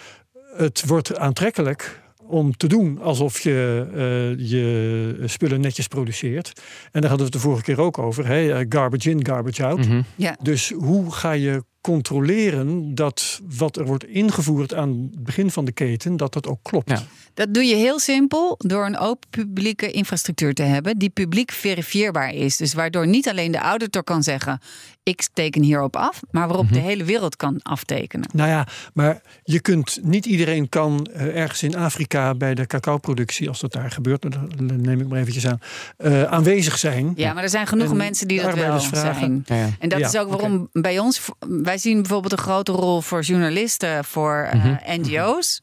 [0.56, 6.52] het wordt aantrekkelijk om te doen alsof je eh, je spullen netjes produceert.
[6.91, 8.28] En daar hadden we het de vorige keer ook over.
[8.28, 8.54] Hè?
[8.60, 9.88] eh, Garbage in, garbage out.
[9.88, 10.02] Mhm.
[10.15, 10.36] Ja.
[10.41, 15.72] Dus hoe ga je controleren dat wat er wordt ingevoerd aan het begin van de
[15.72, 16.89] keten, dat dat ook klopt?
[16.89, 17.02] Ja.
[17.34, 22.34] Dat doe je heel simpel door een open publieke infrastructuur te hebben die publiek verifieerbaar
[22.34, 22.58] is.
[22.58, 24.60] Dus waardoor niet alleen de auditor kan zeggen:
[25.04, 26.74] ik teken hierop af, maar waarop Mhm.
[26.74, 28.30] de hele wereld kan aftekenen.
[28.34, 33.48] Nou ja, maar je kunt niet iedereen kan eh, ergens in Afrika bij de cacaoproductie,
[33.50, 35.60] als dat daar gebeurt, dat neem ik maar eventjes aan,
[35.98, 37.13] eh, aanwezig zijn.
[37.15, 39.43] Ja, maar er zijn genoeg En mensen die dat wel zijn.
[39.46, 39.69] Ja, ja.
[39.80, 43.21] En dat Ja, is ook waarom bij ons, wij zien bijvoorbeeld een grote rol voor
[43.21, 45.01] journalisten, voor eh, Mhm.
[45.01, 45.62] NGO's.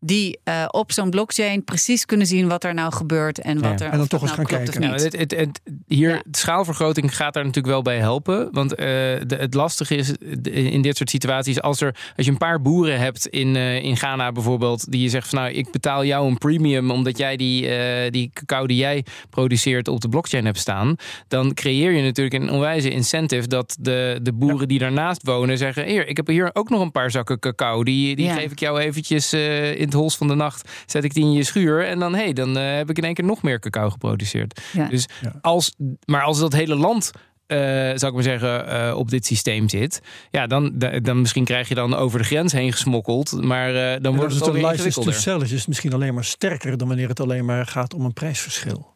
[0.00, 3.86] Die eh, op zo'n blockchain precies kunnen zien wat er nou gebeurt en wat Ja.
[3.86, 4.80] er En dan toch eens nou gaan kijken.
[4.80, 6.22] Nou, het, het- hier, Ja.
[6.26, 8.48] de schaalvergroting gaat daar natuurlijk wel bij helpen.
[8.52, 12.38] Want eh, de, het lastige is in dit soort situaties, als, er, als je een
[12.38, 16.04] paar boeren hebt in, eh, in Ghana bijvoorbeeld, die je zegt van nou, ik betaal
[16.04, 20.44] jou een premium omdat jij die, eh, die cacao die jij produceert op de blockchain
[20.44, 20.96] hebt staan,
[21.28, 25.84] dan creëer je natuurlijk een onwijze incentive dat de, de boeren die daarnaast wonen zeggen,
[25.86, 28.34] hier, ik heb hier ook nog een paar zakken cacao, die, die Ja.
[28.34, 31.32] geef ik jou eventjes eh, in het hols van de nacht, zet ik die in
[31.32, 34.60] je schuur en dan, hey, dan heb ik in één keer nog meer cacao geproduceerd.
[34.72, 34.88] Ja.
[34.88, 35.32] Dus Ja.
[35.40, 37.10] als, maar als dat hele land,
[37.46, 37.58] eh,
[37.94, 41.68] zou ik maar zeggen, eh, op dit systeem zit, ja, dan, da- dan misschien krijg
[41.68, 44.70] je dan over de grens heen gesmokkeld, maar eh, dan wordt het het alweer een
[44.70, 45.48] license to ingewikkelder.
[45.48, 48.94] sell is, misschien alleen maar sterker dan wanneer het alleen maar gaat om een prijsverschil.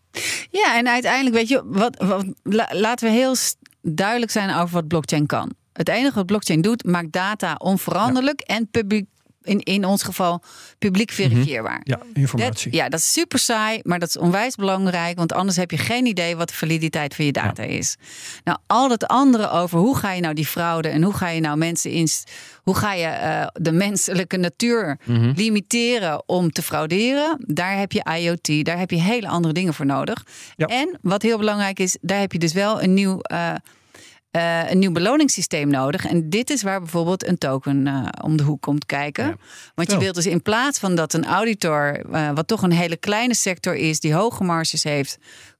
[0.50, 3.34] Ja, en uiteindelijk weet je, wat, wat, la- laten we heel
[3.82, 5.52] duidelijk zijn over wat blockchain kan.
[5.72, 9.08] Het enige wat blockchain doet, maakt data onveranderlijk en publiek,
[9.42, 10.42] in, in ons geval
[10.78, 11.80] publiek verifieerbaar.
[11.84, 12.70] Ja, informatie.
[12.70, 15.16] Dat, ja, dat is super saai, maar dat is onwijs belangrijk.
[15.18, 17.96] Want anders heb je geen idee wat de validiteit van je data is.
[18.44, 21.40] Nou, al dat andere over hoe ga je nou die fraude en hoe ga je
[21.40, 22.08] nou mensen in.
[22.62, 25.32] Hoe ga je eh, de menselijke natuur Mhm.
[25.36, 27.44] limiteren om te frauderen?
[27.46, 30.24] Daar heb je IoT, daar heb je hele andere dingen voor nodig.
[30.56, 30.66] Ja.
[30.66, 33.20] En wat heel belangrijk is, daar heb je dus wel een nieuw.
[33.20, 33.54] eh,
[34.30, 36.06] eh, een nieuw beloningssysteem nodig.
[36.06, 39.24] En dit is waar bijvoorbeeld een token eh, om de hoek komt kijken.
[39.26, 39.36] Ja.
[39.74, 40.02] Want je Oh.
[40.02, 43.74] wilt dus in plaats van dat een auditor, eh, wat toch een hele kleine sector
[43.74, 45.18] is, die hoge marges heeft,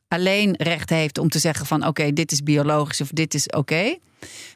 [0.09, 3.96] alleen recht heeft om te zeggen van oké, dit is biologisch of dit is oké.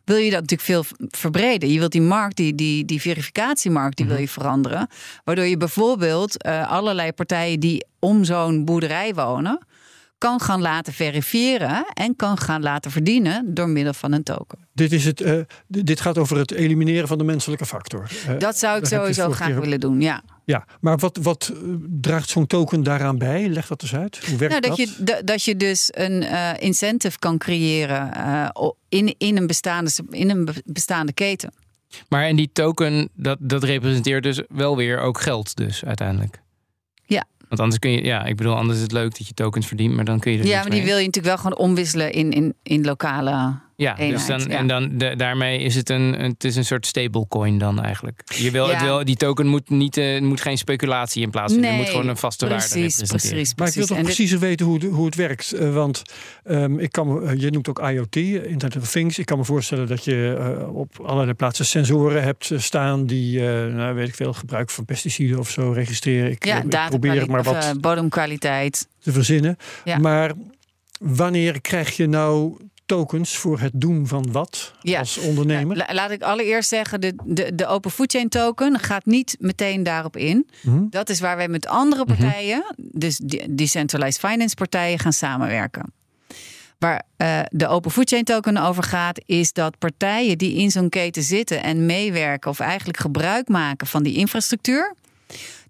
[0.05, 1.73] Wil je dat natuurlijk veel verbreden?
[1.73, 4.89] Je wilt die markt, die, die, die verificatiemarkt, die wil je veranderen.
[5.25, 9.67] Waardoor je bijvoorbeeld allerlei partijen die om zo'n boerderij wonen,
[10.19, 14.59] kan gaan laten verifiëren en kan gaan laten verdienen door middel van een token.
[14.73, 18.09] Dit, is het, eh, dit gaat over het elimineren van de menselijke factor.
[18.39, 20.23] Dat zou ik sowieso graag keer- willen doen, ja.
[20.45, 21.59] Ja, maar wat, wat eh,
[22.01, 23.49] draagt zo'n token daaraan bij?
[23.49, 24.27] Leg dat eens uit.
[24.27, 24.97] Hoe werkt Nou, dat, dat?
[24.97, 28.49] Je, da- dat je dus een eh, incentive kan creëren eh,
[28.89, 31.53] in, in, een bestaande, in een be- bestaande keten.
[32.09, 36.41] Maar en die token, dat, dat representeert dus wel weer ook geld dus uiteindelijk.
[37.07, 37.25] Ja.
[37.49, 39.95] Want anders kun je, ja, ik bedoel, anders is het leuk dat je tokens verdient,
[39.95, 40.89] maar dan kun je er Ja, maar die mee.
[40.89, 43.55] wil je natuurlijk wel gewoon omwisselen in, in, in lokale.
[43.77, 44.47] Ja, dus dan, ja.
[44.49, 48.23] en dan de- daarmee is het een, het is een soort stablecoin dan eigenlijk.
[48.37, 48.73] Je wil, Ja.
[48.73, 51.63] het wil, die token moet, niet, eh, moet geen speculatie in plaatsen.
[51.65, 53.31] Het moet gewoon een vaste waarde precies, representeren.
[53.35, 53.87] precies, Maar ik wil precies.
[53.87, 55.53] toch En dit- preciezer weten hoe, hoe het werkt.
[55.53, 56.03] Eh, want
[56.45, 59.19] ehm, ik kan, eh, je noemt ook IoT, Internet of Things.
[59.19, 63.95] Ik kan me voorstellen dat je op allerlei plaatsen sensoren hebt staan die, eh, nou,
[63.95, 66.31] weet ik veel, gebruik van pesticiden of zo registreren.
[66.31, 68.89] Ik, ja, ik probeer het maar wat eh, bodemkwaliteit.
[69.03, 69.57] te verzinnen.
[69.85, 69.99] Ja.
[69.99, 70.33] Maar
[71.01, 72.57] wanneer krijg je nou
[72.87, 74.99] tokens voor het doen van wat Ja.
[74.99, 75.77] als ondernemer?
[75.77, 79.83] La- laat ik allereerst zeggen, de, de, de Open Food Chain token gaat niet meteen
[79.83, 80.49] daarop in.
[80.61, 80.83] Hm?
[80.91, 85.93] Dat is waar wij met andere partijen, dus de- decentralized finance partijen, gaan samenwerken.
[86.79, 90.89] Waar eh, de Open Food Chain token over gaat, is dat partijen die in zo'n
[90.89, 94.95] keten zitten en meewerken of eigenlijk gebruik maken van die infrastructuur,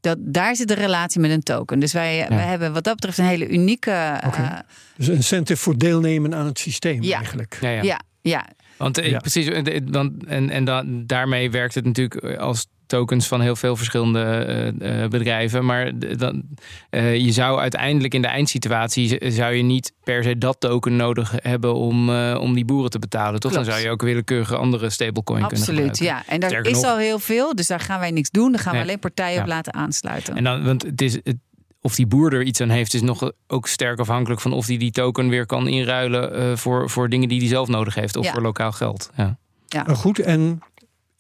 [0.05, 1.79] dat daar zit een relatie met een token.
[1.79, 3.91] Dus wij, wij hebben wat dat betreft een hele unieke.
[3.91, 4.63] eh, Oké.
[4.97, 7.17] Dus een incentive voor deelnemen aan het systeem Ja.
[7.17, 7.59] eigenlijk.
[7.61, 7.83] Ja, ja.
[7.83, 9.19] ja, ja, Want eh, Ja.
[9.19, 13.57] precies, eh, de- want, en, en dan, daarmee werkt het natuurlijk als tokens van heel
[13.57, 15.65] veel verschillende eh, eh, bedrijven.
[15.65, 16.43] Maar dan,
[16.91, 21.33] eh, je zou uiteindelijk in de eindsituatie zou je niet per se dat token nodig
[21.43, 23.41] hebben om, eh, om die boeren te betalen.
[23.41, 23.53] Toch?
[23.53, 25.99] Dan zou je ook willekeurige andere stablecoin kunnen absoluut.
[25.99, 26.23] Ja.
[26.27, 28.53] En daar Sterker is nog- al heel veel, dus daar gaan wij niks doen.
[28.53, 28.83] Daar gaan Nee.
[28.83, 29.55] we alleen partijen op Ja.
[29.55, 30.37] laten aansluiten.
[30.37, 31.37] En dan, want het is, het,
[31.81, 34.77] of die boer er iets aan heeft, is nog ook sterk afhankelijk van of hij
[34.77, 38.25] die token weer kan inruilen eh, voor, voor dingen die hij zelf nodig heeft of
[38.25, 38.33] Ja.
[38.33, 39.11] voor lokaal geld.
[39.17, 39.37] Ja.
[39.67, 40.61] Nou goed, en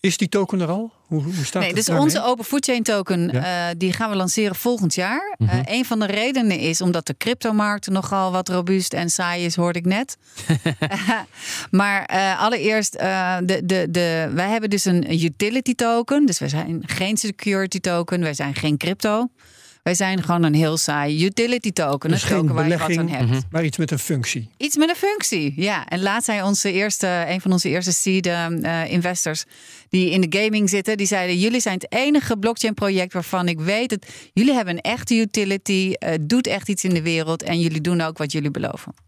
[0.00, 0.92] is die token er al?
[1.22, 3.68] Hoe, hoe staat Nee, dus onze Open Food Chain token, Ja.
[3.68, 5.36] eh, die gaan we lanceren volgend jaar.
[5.38, 9.56] Eh, een van de redenen is omdat de cryptomarkt nogal wat robuust en saai is,
[9.56, 10.16] hoorde ik net.
[11.70, 16.26] maar eh, allereerst, de, de, de, wij hebben dus een utility token.
[16.26, 19.28] Dus wij zijn geen security token, wij zijn geen crypto.
[19.84, 22.10] Wij zijn gewoon een heel saai utility token.
[22.10, 23.30] Dus een token waar je wat aan hebt.
[23.30, 23.40] Mhm.
[23.50, 24.48] Maar iets met een functie.
[24.56, 25.86] Iets met een functie, ja.
[25.86, 29.44] En laatst zei onze eerste, een van onze eerste seed eh, investors
[29.88, 33.60] die in de gaming zitten, die zeiden: jullie zijn het enige blockchain project waarvan ik
[33.60, 37.60] weet dat jullie hebben een echte utility, eh, doet echt iets in de wereld en
[37.60, 39.03] jullie doen ook wat jullie beloven.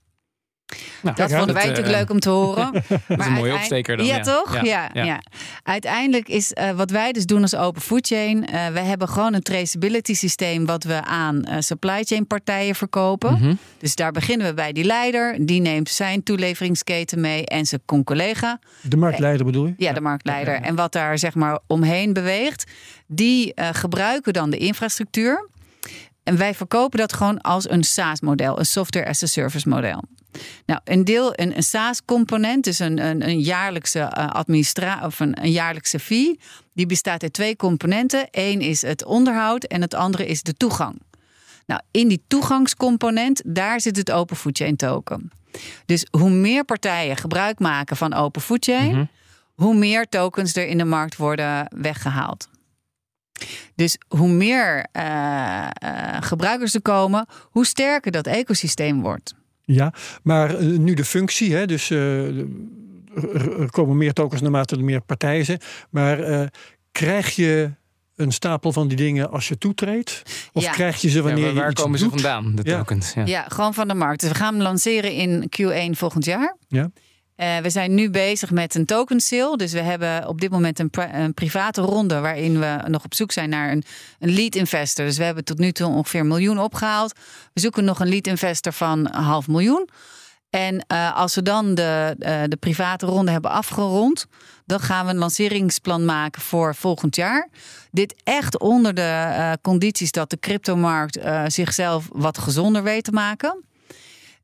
[1.02, 2.72] Nou, Dat vonden wij dat, natuurlijk eh, leuk om te horen.
[3.16, 4.22] Maar een mooie opsteker dan, Ja, ja.
[4.22, 4.54] toch?
[4.54, 5.04] Ja, Ja, ja.
[5.04, 5.22] ja.
[5.62, 8.46] Uiteindelijk is eh, wat wij dus doen als Open Food Chain.
[8.46, 13.32] eh wij hebben gewoon een traceability systeem wat we aan eh, supply chain partijen verkopen.
[13.32, 13.54] Mhm.
[13.78, 15.46] Dus daar beginnen we bij die leider.
[15.46, 18.58] Die neemt zijn toeleveringsketen mee en zijn con-collega.
[18.82, 19.74] De marktleider bedoel je?
[19.76, 20.54] Ja, de marktleider.
[20.60, 22.70] En wat daar zeg maar omheen beweegt,
[23.06, 25.48] die eh, gebruiken dan de infrastructuur.
[26.22, 30.02] En wij verkopen dat gewoon als een SaaS-model, een software as a service model.
[30.66, 35.42] Nou, een deel, een, een SaaS-component, dus een, een, een jaarlijkse eh, administra of een,
[35.42, 36.40] een jaarlijkse fee,
[36.72, 38.28] die bestaat uit twee componenten.
[38.30, 41.00] Eén is het onderhoud en het andere is de toegang.
[41.66, 45.30] Nou, in die toegangscomponent, daar zit het Open Food Chain token.
[45.86, 49.04] Dus hoe meer partijen gebruik maken van Open Food Chain, Mhm.
[49.54, 52.48] hoe meer tokens er in de markt worden weggehaald.
[53.74, 55.70] Dus hoe meer eh, eh,
[56.20, 59.34] gebruikers er komen, hoe sterker dat ecosysteem wordt.
[59.66, 64.84] Ja, maar eh, nu de functie, hè, dus eh, er, komen meer tokens naarmate er
[64.84, 65.60] meer partijen zijn.
[65.90, 66.46] Maar eh,
[66.92, 67.70] krijg je
[68.16, 70.22] een stapel van die dingen als je toetreedt?
[70.52, 70.70] Of Ja.
[70.72, 72.78] krijg je ze Ja, wanneer waar- waar je iets komen ze vandaan, de Ja.
[72.78, 73.12] tokens?
[73.14, 73.24] Ja.
[73.26, 74.20] Ja, gewoon van de markt.
[74.20, 76.56] Dus we gaan hem lanceren in Q1 volgend jaar.
[76.68, 76.90] Ja.
[77.36, 79.56] Eh, we zijn nu bezig met een token sale.
[79.56, 83.32] Dus we hebben op dit moment een, een private ronde waarin we nog op zoek
[83.32, 83.84] zijn naar een,
[84.18, 85.04] een lead investor.
[85.04, 87.14] Dus we hebben tot nu toe ongeveer een miljoen opgehaald.
[87.52, 89.88] We zoeken nog een lead investor van een half miljoen.
[90.50, 94.26] En eh, als we dan de, eh, de private ronde hebben afgerond,
[94.66, 97.48] dan gaan we een lanceringsplan maken voor volgend jaar.
[97.90, 103.64] Dit echt onder de condities dat de cryptomarkt zichzelf wat gezonder weet te maken.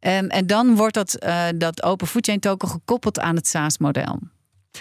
[0.03, 4.19] Ehm, en dan wordt dat, eh, dat Open Food Chain token gekoppeld aan het SaaS-model.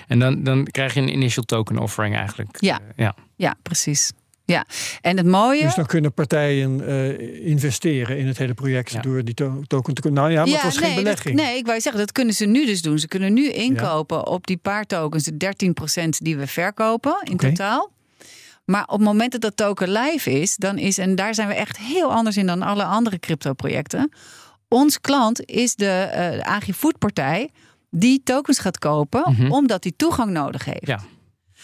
[0.08, 2.58] En dan, dan krijg je een initial token offering eigenlijk.
[2.60, 2.76] Ja.
[2.80, 3.16] Eh, ja.
[3.36, 4.12] Ja, precies.
[4.46, 4.66] Ja,
[5.02, 5.64] en het mooie.
[5.64, 9.02] Dus dan kunnen partijen eh, investeren in het hele project Ja.
[9.02, 10.20] door die to- token te kunnen.
[10.22, 11.38] Nou ja, maar het was nee, geen belegging.
[11.38, 13.00] Dat, nee, ik wou zeggen, dat kunnen ze nu dus doen.
[13.00, 17.48] Ze kunnen nu inkopen op die paar tokens, de 13% die we verkopen in Oké.
[17.48, 17.92] totaal.
[18.66, 21.54] Maar op het moment dat dat token live is, dan is, en daar zijn we
[21.54, 24.12] echt heel anders in dan alle andere crypto-projecten.
[24.74, 27.50] Ons klant is de eh Agri-Food partij
[27.90, 29.52] die tokens gaat kopen, Mhm.
[29.52, 30.88] omdat die toegang nodig heeft.
[30.88, 31.00] Ja.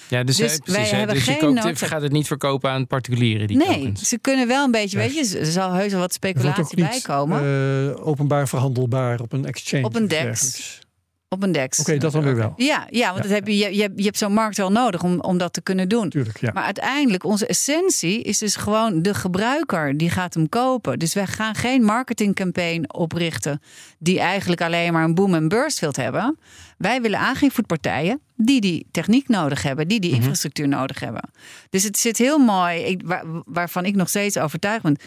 [0.10, 2.12] Ja, dus, Dus eh, precies, wij hè, hebben dus je geen koopt, je gaat het
[2.12, 4.08] niet verkopen aan particulieren, die nee, tokens.
[4.08, 7.40] ze kunnen wel een beetje, weet je, er zal heus wel wat speculatie bij komen.
[7.96, 9.84] eh, openbaar verhandelbaar op een exchange.
[9.84, 10.80] Op een DEX.
[11.30, 11.80] Op een DEX.
[11.80, 12.54] Oké, dat dan weer wel.
[12.56, 15.20] Ja, ja, want Ja, Dat heb je, je, je hebt, zo'n markt wel nodig om,
[15.20, 16.10] om dat te kunnen doen.
[16.10, 16.52] Tuurlijk, ja.
[16.54, 21.00] Maar uiteindelijk, onze essentie is dus gewoon de gebruiker die gaat hem kopen.
[21.00, 23.62] Dus wij gaan geen marketingcampaign oprichten
[24.00, 26.38] die eigenlijk alleen maar een boom en burst wilt hebben.
[26.78, 30.20] Wij willen aangevoedpartijen die die techniek nodig hebben, die die Mhm.
[30.20, 31.30] infrastructuur nodig hebben.
[31.70, 34.98] Dus het zit heel mooi, ik, waar- waarvan ik nog steeds overtuigd ben.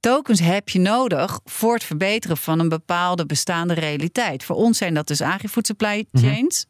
[0.00, 4.44] Tokens heb je nodig voor het verbeteren van een bepaalde bestaande realiteit.
[4.44, 6.24] Voor ons zijn dat dus agri-food supply Mhm.
[6.24, 6.66] chains.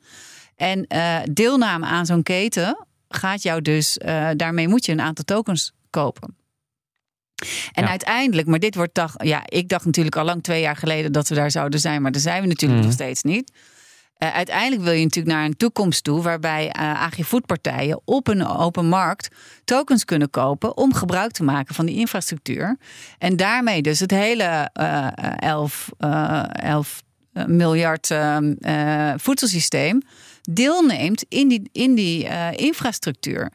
[0.56, 5.24] En eh, deelname aan zo'n keten gaat jou dus, eh, daarmee moet je een aantal
[5.24, 6.36] tokens kopen.
[7.72, 7.88] En Ja.
[7.88, 11.28] uiteindelijk, maar dit wordt dag, ja, ik dacht natuurlijk al lang twee jaar geleden dat
[11.28, 12.88] we daar zouden zijn, maar daar zijn we natuurlijk Mhm.
[12.88, 13.52] nog steeds niet.
[14.18, 16.74] Eh, uiteindelijk wil je natuurlijk naar een toekomst toe waarbij
[17.46, 19.28] partijen op een open markt
[19.64, 22.76] tokens kunnen kopen om gebruik te maken van die infrastructuur.
[23.18, 27.02] En daarmee dus het hele eh 11, eh 11
[27.46, 30.02] miljard eh, eh, voedselsysteem
[30.50, 33.52] deelneemt in die, in die infrastructuur.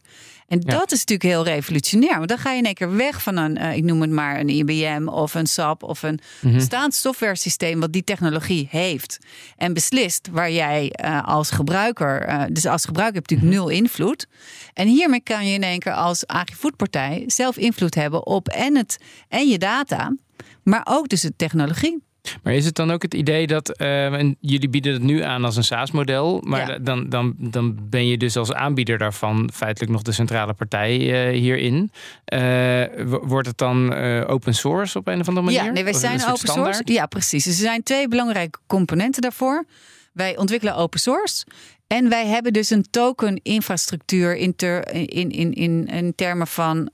[0.53, 0.77] En Ja.
[0.77, 2.17] dat is natuurlijk heel revolutionair.
[2.17, 4.39] Want dan ga je in één keer weg van een, eh, ik noem het maar,
[4.39, 6.53] een IBM of een SAP of een Mhm.
[6.53, 9.17] bestaand software systeem wat die technologie heeft.
[9.57, 13.69] En beslist waar jij eh, als gebruiker, eh, dus als gebruiker heb je natuurlijk nul
[13.77, 14.27] invloed.
[14.73, 18.97] En hiermee kan je in één keer als agri-food-partij zelf invloed hebben op en, het,
[19.27, 20.15] en je data,
[20.63, 22.03] maar ook dus de technologie.
[22.43, 25.45] Maar is het dan ook het idee dat, eh, en jullie bieden het nu aan
[25.45, 26.77] als een SaaS-model, maar Ja.
[26.79, 30.91] dan, dan, dan ben je dus als aanbieder daarvan feitelijk nog de centrale partij
[31.29, 31.91] eh, hierin.
[32.25, 33.93] Eh, wordt het dan
[34.25, 35.63] open source op een of andere manier?
[35.63, 36.81] Ja, nee, wij zijn open source.
[36.85, 37.43] Ja, precies.
[37.43, 39.65] Dus er zijn twee belangrijke componenten daarvoor.
[40.13, 41.45] Wij ontwikkelen open source.
[41.87, 46.89] En wij hebben dus een token-infrastructuur in, ter, in, in, in, in termen van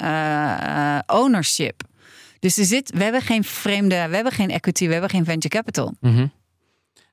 [1.07, 1.83] ownership.
[2.39, 5.55] Dus er zit, we hebben geen vreemde, we hebben geen equity, we hebben geen venture
[5.55, 5.93] capital.
[5.99, 6.27] Mhm.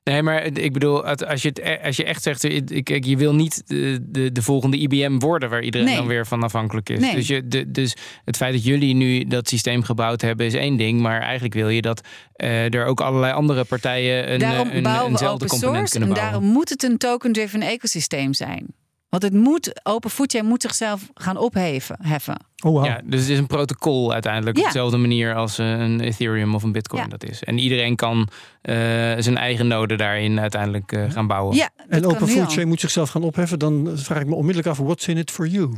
[0.03, 2.61] Nee, maar ik bedoel, als je, het, e- als je echt zegt, eh,
[2.99, 5.95] je wil niet de, de, de volgende IBM worden waar iedereen Nee.
[5.95, 6.99] dan weer van afhankelijk is.
[6.99, 7.15] Nee.
[7.15, 10.77] Dus, je, de, dus het feit dat jullie nu dat systeem gebouwd hebben is één
[10.77, 12.01] ding, maar eigenlijk wil je dat
[12.33, 15.75] eh, er ook allerlei andere partijen een, daarom eh, een, bouwen we eenzelfde open component
[15.77, 15.91] source.
[15.99, 18.65] kunnen En daarom moet het een token-driven ecosysteem zijn.
[19.09, 21.97] Want het moet, open food chain moet zichzelf gaan opheffen.
[22.01, 22.37] Heffen.
[22.65, 22.85] Oh, wow.
[22.85, 24.57] Ja, dus het is een protocol uiteindelijk.
[24.57, 24.61] Ja.
[24.63, 27.07] Op dezelfde manier als eh, een Ethereum of een Bitcoin Ja.
[27.07, 27.43] dat is.
[27.43, 28.27] En iedereen kan
[28.61, 28.75] eh,
[29.17, 31.55] zijn eigen node daarin uiteindelijk eh, gaan bouwen.
[31.55, 32.51] Ja, en Open Food.
[32.53, 33.59] Chain moet zichzelf gaan opheffen.
[33.59, 35.73] Dan vraag ik me onmiddellijk af, what's in it for you?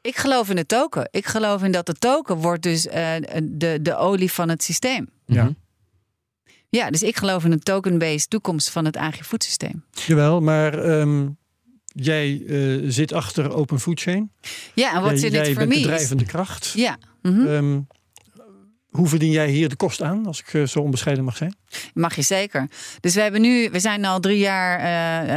[0.00, 1.08] Ik geloof in de token.
[1.10, 5.08] Ik geloof in dat de token wordt dus eh, de, de olie van het systeem.
[5.26, 5.42] Ja.
[5.42, 5.52] Mhm.
[6.70, 9.84] Ja, dus ik geloof in een token-based toekomst van het agri-food systeem.
[9.90, 11.26] Jawel, maar ehm,
[11.94, 14.30] jij eh, zit achter Open Food Chain.
[14.74, 16.72] Ja, en wat jij jij het voor bent de me is- drijvende kracht.
[16.76, 17.46] Ja, mhm.
[17.46, 17.80] Ehm,
[18.88, 21.56] hoe verdien jij hier de kost aan, als ik eh, zo onbescheiden mag zijn?
[21.94, 22.68] mag je zeker.
[23.00, 24.78] Dus we hebben nu, we zijn al drie jaar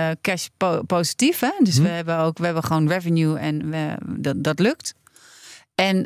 [0.10, 1.40] eh, cash po- positief.
[1.40, 1.52] Hè?
[1.60, 1.84] Dus Mhm.
[1.84, 4.94] we hebben ook, we hebben gewoon revenue en we, dat, dat lukt.
[5.76, 6.06] En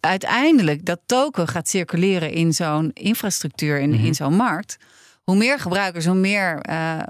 [0.00, 4.04] uiteindelijk dat token gaat circuleren in zo'n infrastructuur, in, Mhm.
[4.04, 4.76] in zo'n markt.
[5.24, 6.58] Hoe meer gebruikers, hoe meer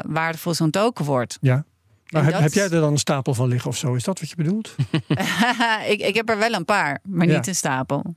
[0.07, 1.39] waardevol zo'n token wordt.
[1.41, 1.65] Ja.
[2.13, 3.95] Maar heb, dat heb jij er dan een stapel van liggen of zo?
[3.95, 4.75] Is dat wat je bedoelt?
[5.93, 7.37] ik, ik heb er wel een paar, maar Ja.
[7.37, 8.15] niet een stapel.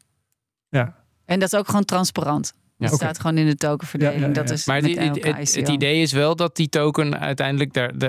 [0.69, 0.95] Ja.
[1.25, 2.53] En dat is ook gewoon transparant.
[2.77, 2.87] Ja.
[2.87, 4.15] Dat staat gewoon in de tokenverdeling.
[4.19, 4.41] Ja, ja, ja, ja.
[4.47, 7.73] Dat is Maar met het, het, het- het idee is wel dat die token uiteindelijk
[7.73, 7.97] daar.
[7.97, 8.07] De,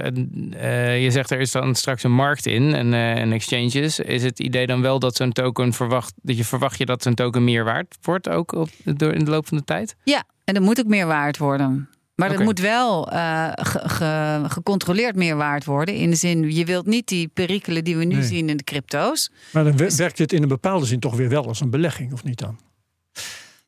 [0.59, 3.99] eh, je zegt er is dan straks een markt in en, eh, en exchanges.
[3.99, 6.13] Is het idee dan wel dat zo'n token verwacht.
[6.23, 9.31] Dat je verwacht je dat zo'n token meer waard wordt ook op, door in de
[9.31, 9.97] loop van de tijd?
[10.05, 11.89] Ja, en dat moet ook meer waard worden.
[12.17, 12.47] Maar dat Oké.
[12.47, 15.95] moet wel eh, ge- ge- gecontroleerd meer waard worden.
[15.95, 18.23] In de zin, je wilt niet die perikelen die we nu Nee.
[18.25, 19.31] zien in de crypto's.
[19.53, 22.13] Maar dan wer- werkt het in een bepaalde zin toch weer wel als een belegging,
[22.13, 22.59] of niet dan?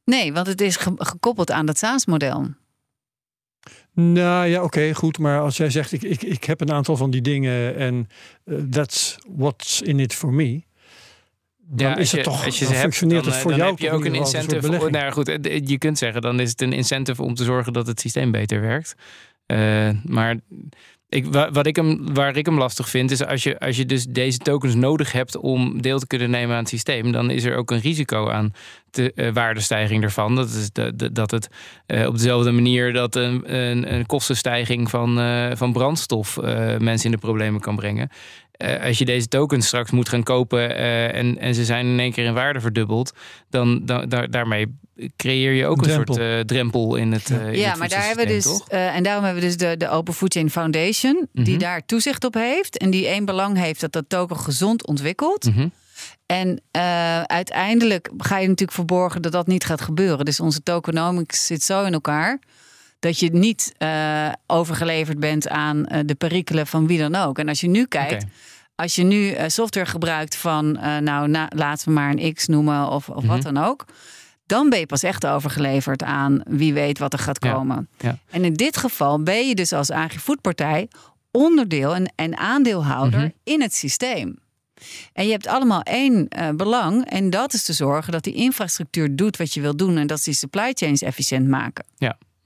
[0.05, 2.47] Nee, want het is ge- gekoppeld aan dat SaaS-model.
[3.95, 5.19] Nou ja, oké, goed.
[5.19, 8.09] Maar als jij zegt, ik, ik, ik heb een aantal van die dingen en
[8.45, 10.63] eh, that's what's in it for me.
[11.71, 13.51] Dan als is je- het toch, als je dan hebt, functioneert dan, het eh, voor
[13.51, 14.67] dan jou heb je ook een incentive.
[14.67, 17.45] soort Nou ja, goed, eh, je kunt zeggen, dan is het een incentive om te
[17.45, 18.95] zorgen dat het systeem beter werkt.
[19.47, 20.37] Eh, maar
[21.09, 23.87] ik, wa- wat ik hem, waar ik hem lastig vind, is als je, als je
[23.87, 27.45] dus deze tokens nodig hebt om deel te kunnen nemen aan het systeem, dan is
[27.45, 28.53] er ook een risico aan
[28.91, 30.35] de waardestijging ervan.
[30.37, 31.49] Dat is de, de- dat het
[32.07, 35.15] op dezelfde manier dat een, een, een kostenstijging van,
[35.57, 36.37] van brandstof
[36.79, 38.09] mensen in de problemen kan brengen.
[38.59, 41.99] Eh, als je deze tokens straks moet gaan kopen eh, en, en ze zijn in
[41.99, 43.13] één keer in waarde verdubbeld,
[43.51, 44.67] dan, dan daar, daarmee
[45.17, 46.15] creëer je ook Een drempel.
[46.15, 47.31] soort eh, drempel in het.
[47.31, 49.57] eh, in ja, het maar daar hebben we dus, eh, en daarom hebben we dus
[49.57, 51.59] de, de Open Food Chain Foundation, die Mhm.
[51.59, 55.45] daar toezicht op heeft en die één belang heeft dat dat token gezond ontwikkelt.
[55.45, 55.69] Mhm.
[56.27, 60.25] En eh, uiteindelijk ga je natuurlijk verborgen dat dat niet gaat gebeuren.
[60.25, 62.39] Dus onze tokenomics zit zo in elkaar
[62.99, 67.39] dat je niet eh, overgeleverd bent aan eh, de perikelen van wie dan ook.
[67.39, 68.25] En als je nu kijkt,
[68.75, 70.73] als je nu eh, software gebruikt van,
[71.03, 73.55] nou, na, laten we maar een X noemen of, of wat Mhm.
[73.55, 73.85] dan ook.
[74.47, 77.89] Dan ben je pas echt overgeleverd aan wie weet wat er gaat Ja, komen.
[77.99, 78.19] ja.
[78.31, 80.89] En in dit geval ben je dus als agri-foodpartij
[81.31, 83.29] onderdeel en, en aandeelhouder Mhm.
[83.45, 84.39] in het systeem.
[85.13, 87.05] En je hebt allemaal één belang.
[87.11, 89.97] En dat is te zorgen dat die infrastructuur doet wat je wil doen.
[89.97, 91.85] En dat is die supply chains efficiënt maken.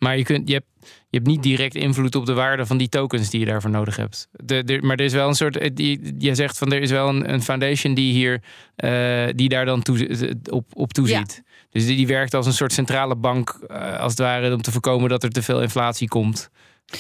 [0.02, 2.88] Maar je, kunt, je, hebt, je hebt niet direct invloed op de waarde van die
[2.88, 4.28] tokens die je daarvoor nodig hebt.
[4.32, 5.56] De, de, maar er is wel een soort.
[5.56, 8.42] eh, je zegt van er is wel een, een foundation die hier
[8.76, 11.42] eh, die daar dan toe, op, op toeziet.
[11.70, 14.72] Dus die, die werkt als een soort centrale bank, eh, als het ware, om te
[14.72, 16.50] voorkomen dat er te veel inflatie komt.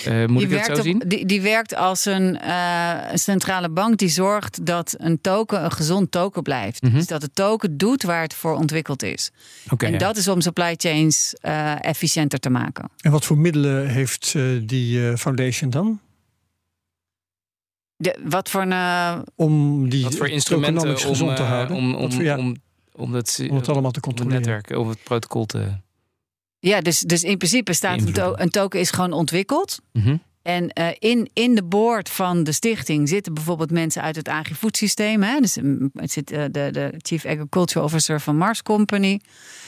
[0.04, 1.02] Eh, moet die, ik het zo werkt zien?
[1.02, 5.64] op- die, die werkt als een eh, een centrale bank die zorgt dat een token
[5.64, 6.82] een gezond token blijft.
[6.82, 6.94] Mhm.
[6.94, 9.30] Dus dat de token doet waar het voor ontwikkeld is.
[9.70, 9.98] Oké, en ja.
[9.98, 12.90] dat is om supply chains eh, efficiënter te maken.
[13.00, 16.00] En wat voor middelen heeft die eh, foundation dan?
[17.96, 19.24] De, wat voor een.
[19.34, 21.76] Om die Wat voor instrumenten om, gezond te houden?
[21.76, 22.56] om, Wat om, voor- ja, om,
[22.92, 24.38] om, dat, om het allemaal te om het controleren.
[24.40, 25.68] netwerk, of het protocol te.
[26.62, 29.78] Ja, dus, dus in principe staat een, to- een token is gewoon ontwikkeld.
[29.92, 30.16] Mhm.
[30.42, 34.76] En eh, in, in de board van de stichting zitten bijvoorbeeld mensen uit het agri-food
[34.76, 35.22] systeem.
[35.22, 35.40] Hè?
[35.40, 39.20] Dus mm, het zit eh, de, de Chief Agriculture Officer van Mars Company.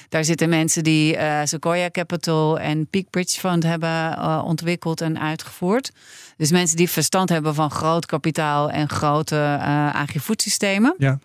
[0.08, 5.90] Daar zitten mensen die eh, Sequoia Capital en Peak Bridge Fund hebben ontwikkeld en uitgevoerd.
[6.36, 10.94] Dus mensen die verstand hebben van groot kapitaal en grote eh agri-food systemen.
[10.98, 11.18] Ja.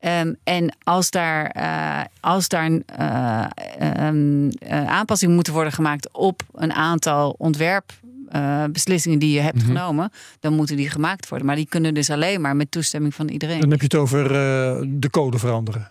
[0.00, 6.72] Ehm, en als daar, eh, als daar ehm, eh, aanpassingen moeten worden gemaakt op een
[6.72, 9.66] aantal ontwerpbeslissingen die je hebt Mhm.
[9.66, 11.46] genomen, dan moeten die gemaakt worden.
[11.46, 13.60] Maar die kunnen dus alleen maar met toestemming van iedereen.
[13.60, 15.90] Dan heb je het over eh, de code veranderen.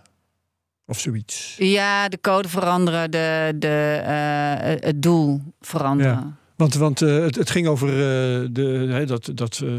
[0.86, 1.56] Of zoiets.
[1.58, 6.38] Ja, de code veranderen, de, de, eh, het doel veranderen.
[6.56, 9.70] Want, want eh, het, het ging over eh, de, hè, dat, dat eh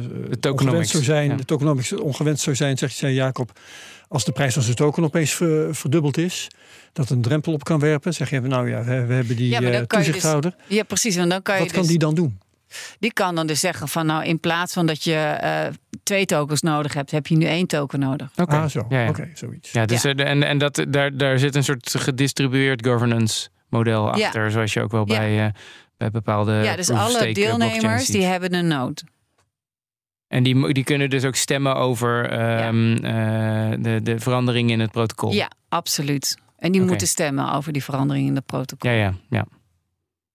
[0.40, 1.30] tokenomics, ongewenst zou zijn.
[1.30, 1.36] ja.
[1.36, 3.58] De tokenomics ongewenst zou zijn, zegt Jacob.
[4.12, 6.48] Als de prijs van zijn token opeens ver- verdubbeld is,
[6.92, 8.14] dat een drempel op kan werpen.
[8.14, 10.54] Zeg je, nou ja, we, we hebben die Ja, eh, dus- toezichthouder.
[10.66, 11.16] Ja, precies.
[11.16, 12.38] Want dan kan je Wat kan dus, die dan doen?
[12.98, 15.66] die kan dan dus zeggen van nou, in plaats van dat je eh,
[16.02, 18.30] twee tokens nodig hebt, heb je nu één token nodig.
[18.36, 18.56] Oké.
[18.56, 18.86] Ah, zo.
[18.88, 19.70] Ja, zoiets.
[19.72, 20.14] Ja, dus Ja.
[20.14, 24.26] en, en dat, daar, daar zit een soort gedistribueerd governance model Ja.
[24.26, 24.50] achter.
[24.50, 25.18] Zoals je ook wel Ja.
[25.18, 25.52] bij, eh,
[25.96, 26.52] bij bepaalde.
[26.52, 29.02] ja, dus alle deelnemers die hebben een node.
[30.30, 34.90] En die, die kunnen dus ook stemmen over ehm, eh, de, de verandering in het
[34.90, 35.32] protocol.
[35.32, 36.36] Ja, absoluut.
[36.58, 38.90] En die moeten stemmen over die verandering in het protocol.
[38.90, 39.14] ja, ja.
[39.30, 39.46] ja.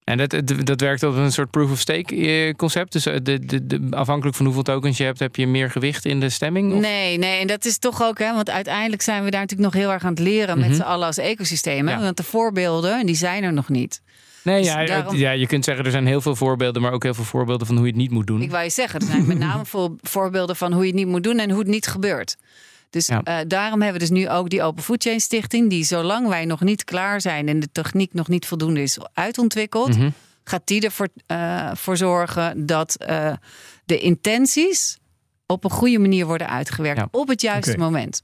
[0.04, 2.92] En dat, dat, dat werkt op een soort proof-of-stake eh, concept.
[2.92, 6.06] Dus eh, de, de, de, afhankelijk van hoeveel tokens je hebt, heb je meer gewicht
[6.06, 6.74] in de stemming?
[6.74, 6.80] Of?
[6.80, 9.82] Nee, nee, en dat is toch ook, hè, want uiteindelijk zijn we daar natuurlijk nog
[9.84, 10.68] heel erg aan het leren Mhm.
[10.68, 11.88] met z'n allen als ecosysteem.
[11.88, 11.94] Hè?
[11.94, 12.00] Ja.
[12.02, 14.02] Want de voorbeelden, en die zijn er nog niet.
[14.46, 17.04] Nee, Dus ja, daarom- ja, je kunt zeggen er zijn heel veel voorbeelden, maar ook
[17.04, 18.42] heel veel voorbeelden van hoe je het niet moet doen.
[18.42, 21.08] Ik wou je zeggen, er zijn met name voor, voorbeelden van hoe je het niet
[21.08, 22.36] moet doen en hoe het niet gebeurt.
[22.90, 23.22] Dus Ja.
[23.24, 26.46] eh, daarom hebben we dus nu ook die Open Food Chain Stichting, die zolang wij
[26.46, 30.10] nog niet klaar zijn en de techniek nog niet voldoende is uitontwikkeld, Mhm.
[30.44, 33.34] gaat die ervoor eh, voor zorgen dat eh,
[33.86, 34.98] de intenties
[35.46, 37.08] op een goede manier worden uitgewerkt Ja.
[37.12, 38.22] op het juiste moment.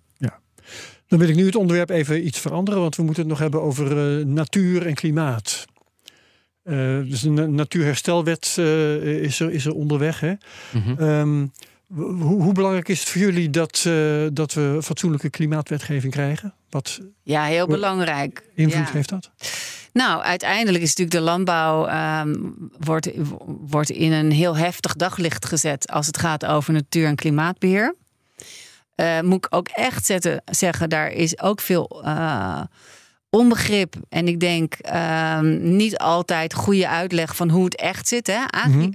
[1.08, 3.62] Dan wil ik nu het onderwerp even iets veranderen, want we moeten het nog hebben
[3.62, 5.66] over eh, natuur en klimaat.
[6.64, 6.76] Eh,
[7.10, 10.20] dus de na- natuurherstelwet eh, is, er, is er onderweg.
[10.20, 10.34] Hè?
[10.72, 11.02] Mhm.
[11.04, 11.48] Ehm,
[11.94, 16.54] hoe, hoe belangrijk is het voor jullie dat, eh, dat we fatsoenlijke klimaatwetgeving krijgen?
[16.70, 18.44] Wat Ja, heel Hoe- belangrijk.
[18.56, 18.94] invloed Ja.
[18.94, 19.32] heeft dat?
[19.94, 22.36] Nou, uiteindelijk is natuurlijk de landbouw ehm,
[22.80, 23.10] wordt,
[23.46, 27.96] wordt in een heel heftig daglicht gezet als het gaat over natuur- en klimaatbeheer.
[28.96, 32.62] Uh, moet ik ook echt zetten, zeggen, daar is ook veel uh,
[33.32, 33.96] onbegrip.
[34.10, 38.28] En ik denk ehm, niet altijd goede uitleg van hoe het echt zit.
[38.28, 38.44] Hè?
[38.48, 38.94] Agri mm -hmm.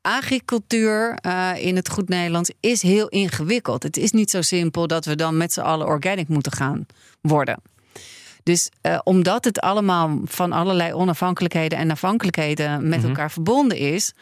[0.00, 3.82] Agricultuur uh, in het goed Nederlands is heel ingewikkeld.
[3.82, 6.86] Het is niet zo simpel dat we dan met z'n allen organic moeten gaan
[7.20, 7.62] worden.
[8.42, 13.08] Dus uh, omdat het allemaal van allerlei onafhankelijkheden en afhankelijkheden met mm -hmm.
[13.08, 14.12] elkaar verbonden is,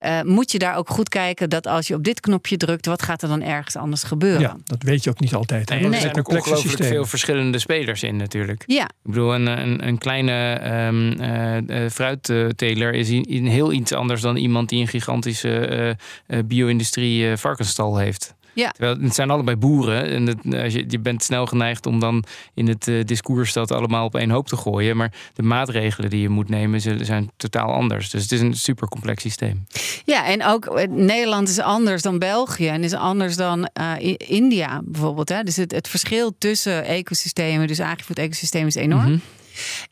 [0.00, 3.02] uh, moet je daar ook goed kijken dat als je op dit knopje drukt, wat
[3.02, 4.40] gaat er dan ergens anders gebeuren?
[4.40, 5.68] Ja, dat weet je ook niet altijd.
[5.68, 6.88] Nee, er zijn ook ongelooflijk systeem.
[6.88, 8.62] veel verschillende spelers in natuurlijk.
[8.66, 8.84] Ja.
[8.84, 14.36] Ik bedoel, een, een, een kleine um, uh, fruitteler is in, heel iets anders dan
[14.36, 15.96] iemand die een gigantische
[16.26, 18.34] uh, bio-industrie varkensstal heeft.
[18.52, 18.70] Ja.
[18.70, 20.04] Terwijl het zijn allebei boeren.
[20.04, 22.24] En het, als je, je bent snel geneigd om dan
[22.54, 24.96] in het uh, discours dat allemaal op één hoop te gooien.
[24.96, 28.10] Maar de maatregelen die je moet nemen zullen, zijn totaal anders.
[28.10, 29.66] Dus het is een super complex systeem.
[30.04, 35.28] Ja, en ook Nederland is anders dan België en is anders dan uh, India bijvoorbeeld.
[35.28, 35.42] Hè?
[35.42, 39.00] Dus het, het verschil tussen ecosystemen, dus agrifood-ecosystemen, is enorm.
[39.00, 39.20] Mm -hmm.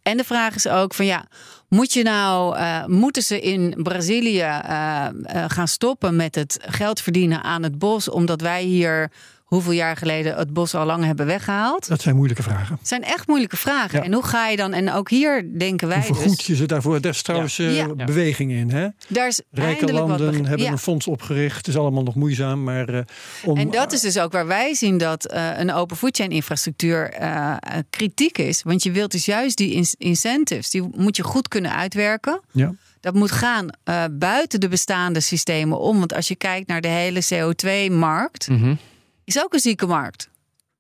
[0.03, 1.29] En de vraag is ook van ja,
[1.69, 7.01] moet je nou, uh, moeten ze in Brazilië uh, uh, gaan stoppen met het geld
[7.01, 9.11] verdienen aan het bos, omdat wij hier
[9.49, 11.89] hoeveel jaar geleden het bos al lang hebben weggehaald?
[11.89, 12.77] Dat zijn moeilijke vragen.
[12.79, 13.99] Het zijn echt moeilijke vragen.
[13.99, 14.05] Ja.
[14.05, 15.97] En hoe ga je dan, en ook hier denken wij.
[15.97, 17.01] Hoe vergoed je ze daarvoor?
[17.01, 17.69] Daar is trouwens ja.
[17.71, 17.87] Ja.
[17.87, 18.71] beweging in.
[18.71, 18.89] Hè?
[19.09, 21.57] Daar is Rijke landen hebben een fonds opgericht.
[21.57, 22.63] Het is allemaal nog moeizaam.
[22.63, 23.01] Maar, uh,
[23.45, 27.21] om, en dat is dus ook waar wij zien dat uh, een open foodchain infrastructuur
[27.21, 27.57] uh,
[27.91, 28.63] kritiek is.
[28.63, 32.41] Want je wilt dus juist die in incentives, die moet je goed kunnen uitwerken.
[32.53, 32.75] Ja.
[33.01, 35.99] Dat moet gaan uh, buiten de bestaande systemen om.
[35.99, 38.79] Want als je kijkt naar de hele CO2-markt, mm -hmm.
[39.29, 40.29] Is ook een zieke markt.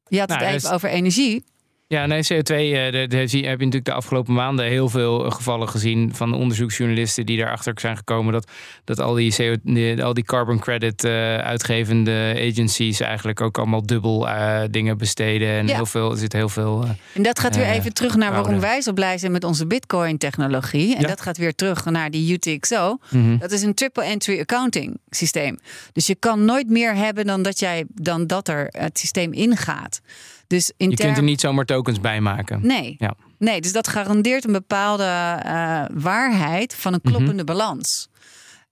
[0.09, 1.45] Je had Nou, het dat even is- over energie.
[1.91, 6.15] Ja, nee, CO2, eh, heb je natuurlijk de afgelopen maanden heel veel eh, gevallen gezien
[6.15, 8.51] van onderzoeksjournalisten die daarachter zijn gekomen dat,
[8.85, 13.87] dat al, die CO, die- al die carbon credit eh, uitgevende agencies eigenlijk ook allemaal
[13.87, 14.29] dubbel
[14.71, 15.49] dingen besteden.
[15.49, 15.75] En Ja.
[15.75, 16.85] heel veel, er zit heel veel.
[17.15, 20.95] En dat gaat weer even terug naar waarom wij zo blij zijn met onze Bitcoin-technologie.
[20.95, 21.07] En Ja.
[21.09, 22.99] dat gaat weer terug naar die UTXO.
[23.11, 23.39] mhm.
[23.39, 25.59] Dat is een triple entry accounting systeem.
[25.93, 30.01] Dus je kan nooit meer hebben dan dat, jij, dan dat er het systeem ingaat.
[30.49, 32.67] Dus in Je kunt er niet zomaar tokens bij maken.
[32.67, 32.95] Nee.
[32.99, 33.15] Ja.
[33.39, 38.09] nee, dus dat garandeert een bepaalde eh, waarheid van een kloppende balans.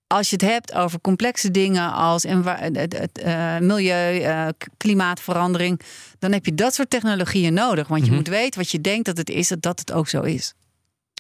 [0.06, 4.46] Als je het hebt over complexe dingen als enwa- het, het, eh, milieu, eh,
[4.76, 5.80] klimaatverandering,
[6.18, 7.88] dan heb je dat soort technologieën nodig.
[7.88, 8.16] Want je Mhm.
[8.16, 10.54] moet weten wat je denkt dat het is, dat dat het ook zo is.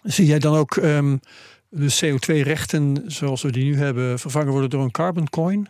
[0.02, 1.16] Zie jij dan ook ehm,
[1.68, 5.68] de CO2-rechten zoals we die nu hebben vervangen worden door een carbon coin?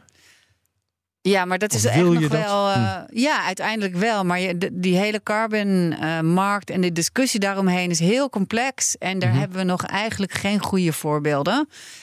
[1.28, 2.30] Ja, maar dat is echt nog dat?
[2.30, 2.70] wel.
[2.70, 4.24] eh, Ja, uiteindelijk wel.
[4.24, 8.98] Maar je, de- die hele carbon-markt en de discussie daaromheen is heel complex.
[8.98, 9.38] En daar Mhm.
[9.38, 11.54] hebben we nog eigenlijk geen goede voorbeelden.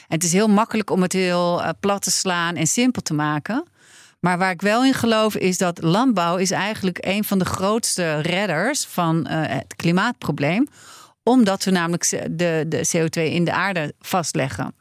[0.08, 3.14] En het is heel makkelijk om het heel eh, plat te slaan en simpel te
[3.14, 3.64] maken.
[4.20, 8.20] Maar waar ik wel in geloof is dat landbouw is eigenlijk een van de grootste
[8.20, 10.68] redders van eh, het klimaatprobleem.
[11.22, 14.74] Omdat we namelijk de, de CO2 in de aarde vastleggen.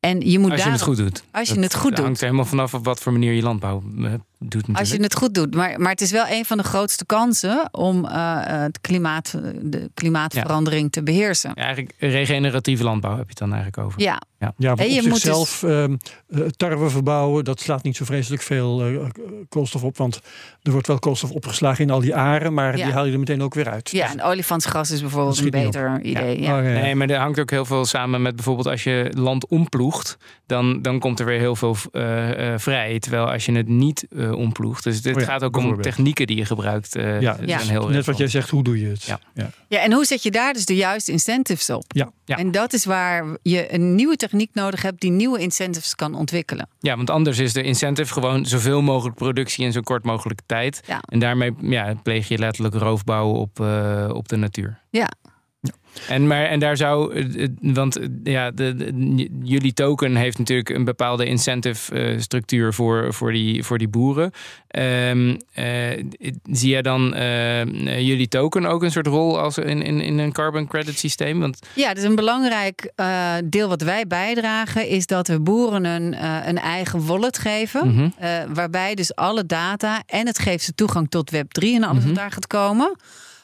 [0.00, 1.24] En je moet Als je daarom- het goed doet.
[1.30, 2.04] Als je Dat het goed doet.
[2.04, 4.78] hangt er helemaal vanaf op wat voor manier je landbouw eh, doet natuurlijk.
[4.78, 5.54] Als je het goed doet.
[5.54, 9.90] Maar, maar het is wel een van de grootste kansen om eh, het klimaat, de
[9.94, 11.52] klimaatverandering te beheersen.
[11.54, 14.00] Ja, eigenlijk regeneratieve landbouw heb je het dan eigenlijk over.
[14.00, 15.96] Ja, Ja, En op je moet zichzelf ehm,
[16.28, 19.04] eh, tarwe verbouwen, dat slaat niet zo vreselijk veel eh,
[19.48, 19.96] koolstof op.
[19.96, 20.20] Want
[20.62, 22.84] er wordt wel koolstof opgeslagen in al die aren, maar Ja.
[22.84, 23.90] die haal je er meteen ook weer uit.
[23.90, 26.40] ja, en olifantsgas is bijvoorbeeld Dat een beter idee.
[26.40, 26.58] Ja.
[26.58, 26.80] Oh, ja, ja.
[26.80, 30.16] Nee, maar er hangt ook heel veel samen met bijvoorbeeld als je land omploegt,
[30.46, 32.98] dan, dan komt er weer heel veel eh, eh, vrij.
[32.98, 36.36] Terwijl als je het niet omploegt, dus dit Oh ja, gaat ook om technieken die
[36.36, 36.96] je gebruikt.
[36.96, 37.58] eh, Ja, zijn Ja.
[37.58, 39.02] heel Net wat jij zegt, hoe doe je het?
[39.02, 39.20] Ja.
[39.34, 39.50] Ja.
[39.68, 41.84] Ja, en hoe zet je daar dus de juiste incentives op?
[41.88, 42.10] Ja.
[42.24, 42.36] Ja.
[42.36, 46.68] En dat is waar je een nieuwe techniek nodig hebt die nieuwe incentives kan ontwikkelen.
[46.80, 50.80] Ja, want anders is de incentive gewoon zoveel mogelijk productie in zo kort mogelijke tijd.
[50.86, 51.00] Ja.
[51.08, 54.78] En daarmee ja, pleeg je letterlijk roofbouw op, eh, op de natuur.
[54.90, 55.08] Ja.
[56.08, 57.24] En, maar, en daar zou,
[57.60, 63.14] want eh, ja, de, de- jullie token heeft natuurlijk een bepaalde incentive eh, structuur voor,
[63.14, 64.30] voor, die, voor die boeren.
[64.68, 66.04] Ehm, eh,
[66.50, 67.14] zie jij dan
[67.84, 71.40] jullie token ook een soort rol als in, in, in een carbon credit systeem?
[71.40, 72.92] Want Ja, dus een belangrijk
[73.44, 77.94] deel wat wij bijdragen is dat we boeren een, een eigen wallet geven.
[77.94, 78.08] Mhm.
[78.54, 82.06] Waarbij dus alle data en het geeft ze toegang tot Web3 en alles Mhm.
[82.06, 82.96] wat daar gaat komen.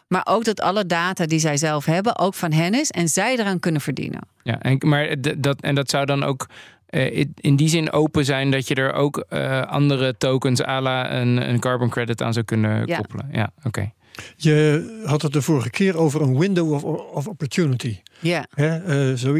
[0.08, 3.38] Maar ook dat alle data die zij zelf hebben ook van hen is en zij
[3.38, 4.20] eraan kunnen verdienen.
[4.42, 6.48] Ja, en, maar dat, en dat zou dan ook
[6.86, 11.12] eh, in- die zin open zijn dat je er ook eh, andere tokens à la
[11.12, 12.96] een, een carbon credit aan zou kunnen Ja.
[12.96, 13.28] koppelen.
[13.32, 13.92] Ja, oké.
[14.36, 17.98] Je had het de vorige keer over een window of, of opportunity.
[18.20, 18.46] Ja.
[18.54, 18.76] Hè?
[19.10, 19.36] eh, zo,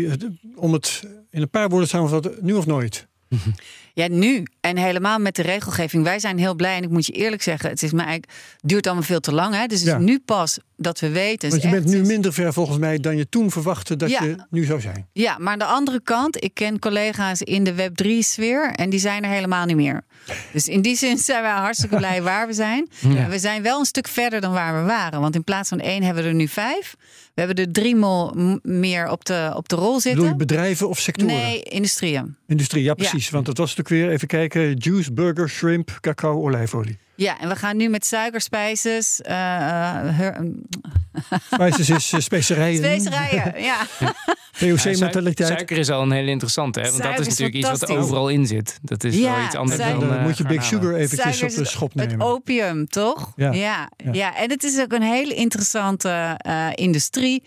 [0.57, 3.07] om het in een paar woorden samen te vatten, nu of nooit.
[3.97, 4.43] Ja, nu.
[4.61, 6.05] En helemaal met de regelgeving.
[6.05, 6.77] Wij zijn heel blij.
[6.77, 9.55] En ik moet je eerlijk zeggen, het is mij eigenlijk, duurt allemaal veel te lang.
[9.55, 9.67] Hè?
[9.67, 9.97] Dus het Ja.
[9.99, 11.51] is nu pas dat we weten.
[11.51, 14.23] Want je bent nu minder ver volgens mij dan je toen verwachtte dat Ja.
[14.25, 15.07] je nu zou zijn.
[15.13, 19.23] Ja, maar aan de andere kant, ik ken collega's in de Web3-sfeer en die zijn
[19.25, 20.03] er helemaal niet meer.
[20.53, 22.89] Dus in die zin zijn wij hartstikke blij waar we zijn.
[23.01, 23.29] Ja.
[23.29, 25.21] We zijn wel een stuk verder dan waar we waren.
[25.21, 26.95] Want in plaats van één hebben we er nu vijf.
[27.35, 30.37] We hebben er drie mol meer op de, op de rol Bedoel je zitten.
[30.37, 31.35] bedrijven of sectoren?
[31.35, 32.37] Nee, industrieën.
[32.47, 33.31] Industrie, ja precies.
[33.31, 36.99] Want het was natuurlijk weer, even kijken, juice, burger, shrimp, cacao, olijfolie.
[37.17, 40.47] Ja, en we gaan nu met suikerspijzes, eh eh, her-
[41.53, 42.77] Spices is eh, specerijen.
[42.77, 43.53] specerijen.
[43.71, 43.77] Ja.
[44.53, 45.49] VOC Ja, mentaliteit.
[45.49, 46.91] Suiker is al een hele interessante, hè?
[46.91, 48.79] want dat Suiker is is natuurlijk iets wat overal in zit.
[48.83, 50.09] Dat is Ja, wel iets anders suiker- dan.
[50.09, 50.65] Dan eh, moet je Big.
[50.65, 52.27] Sugar eventjes Suiker op de het- schop Het nemen.
[52.27, 53.33] opium, toch?
[53.37, 53.53] Ja.
[53.53, 53.91] Ja.
[53.97, 54.13] Ja.
[54.13, 54.37] Ja.
[54.37, 57.43] en het is ook een hele interessante eh, industrie.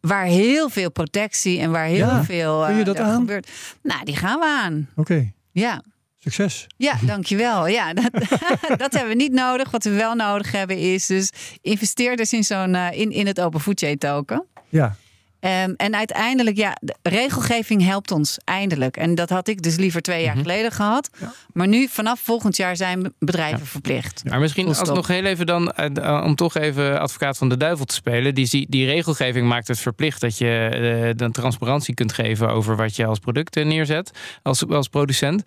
[0.00, 2.24] Waar heel veel protectie en waar heel Ja.
[2.24, 3.14] veel Kun je eh, dat aan?
[3.18, 3.50] gebeurt.
[3.82, 4.88] Nou, die gaan we aan.
[4.96, 5.82] Oké, Ja.
[6.30, 6.66] Succes.
[6.76, 7.66] Ja, dankjewel.
[7.66, 8.10] Ja, dat,
[8.82, 9.70] dat hebben we niet nodig.
[9.70, 11.30] Wat we wel nodig hebben is dus
[11.62, 14.44] investeerders in, zo'n, eh, in, in het Open Food Chain token.
[14.68, 14.96] Ja,
[15.44, 18.96] Ehm, en uiteindelijk, ja, de regelgeving helpt ons eindelijk.
[18.96, 21.10] En dat had ik dus liever twee jaar geleden gehad.
[21.18, 21.32] Ja.
[21.52, 24.22] Maar nu, vanaf volgend jaar, zijn bedrijven verplicht.
[24.28, 27.56] Maar misschien als nog heel even dan, eh, eh, om toch even advocaat van de
[27.56, 28.34] duivel te spelen.
[28.34, 32.96] Die, zie- die regelgeving maakt het verplicht dat je dan transparantie kunt geven over wat
[32.96, 34.10] je als product neerzet,
[34.42, 35.42] als, als producent.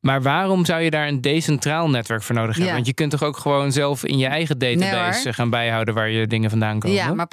[0.00, 2.66] Maar waarom zou je daar een decentraal netwerk voor nodig hebben?
[2.66, 2.74] Ja.
[2.74, 6.26] Want je kunt toch ook gewoon zelf in je eigen database gaan bijhouden waar je
[6.26, 6.96] dingen vandaan komen?
[6.96, 7.28] Ja, maar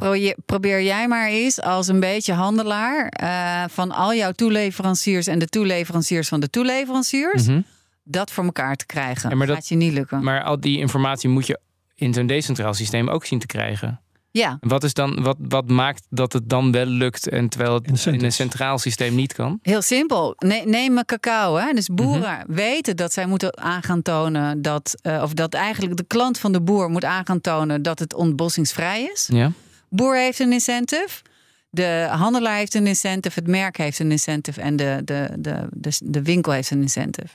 [0.45, 5.47] probeer jij maar eens als een beetje handelaar eh, van al jouw toeleveranciers en de
[5.47, 7.61] toeleveranciers van de toeleveranciers Mhm.
[8.03, 9.29] dat voor elkaar te krijgen.
[9.29, 10.23] Ja, maar dat- Gaat je niet lukken.
[10.23, 11.59] Maar al die informatie moet je
[11.95, 14.01] in zo'n decentraal systeem ook zien te krijgen.
[14.33, 18.05] Ja, Wat, is dan, wat, wat maakt dat het dan wel lukt en terwijl het
[18.05, 19.59] in een centraal systeem niet kan?
[19.61, 20.35] heel simpel.
[20.37, 21.55] Ne- neem een cacao.
[21.55, 21.73] Hè?
[21.73, 22.53] Dus boeren Mhm.
[22.53, 26.51] weten dat zij moeten aan gaan tonen dat, eh, of dat eigenlijk de klant van
[26.51, 29.29] de boer moet aan gaan tonen dat het ontbossingsvrij is.
[29.31, 29.51] Ja.
[29.89, 31.21] Boer heeft een incentive.
[31.69, 35.91] De handelaar heeft een incentive, het merk heeft een incentive en de, de, de, de,
[36.03, 37.27] de winkel heeft een incentive.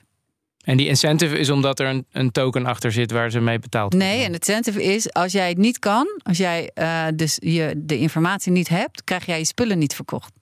[0.68, 3.92] En die incentive is omdat er een, een token achter zit waar ze mee betaald
[3.92, 4.08] worden.
[4.10, 7.98] Nee, en incentive is als jij het niet kan, als jij eh, dus je, de
[7.98, 10.32] informatie niet hebt, krijg jij je spullen niet verkocht.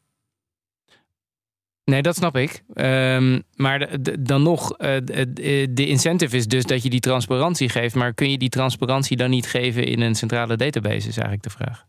[1.84, 2.62] Nee, dat snap ik.
[2.74, 7.00] Ehm, maar de- de- dan nog, eh, de, de incentive is dus dat je die
[7.00, 7.94] transparantie geeft.
[7.94, 11.50] Maar kun je die transparantie dan niet geven in een centrale database, is eigenlijk de
[11.50, 11.84] vraag.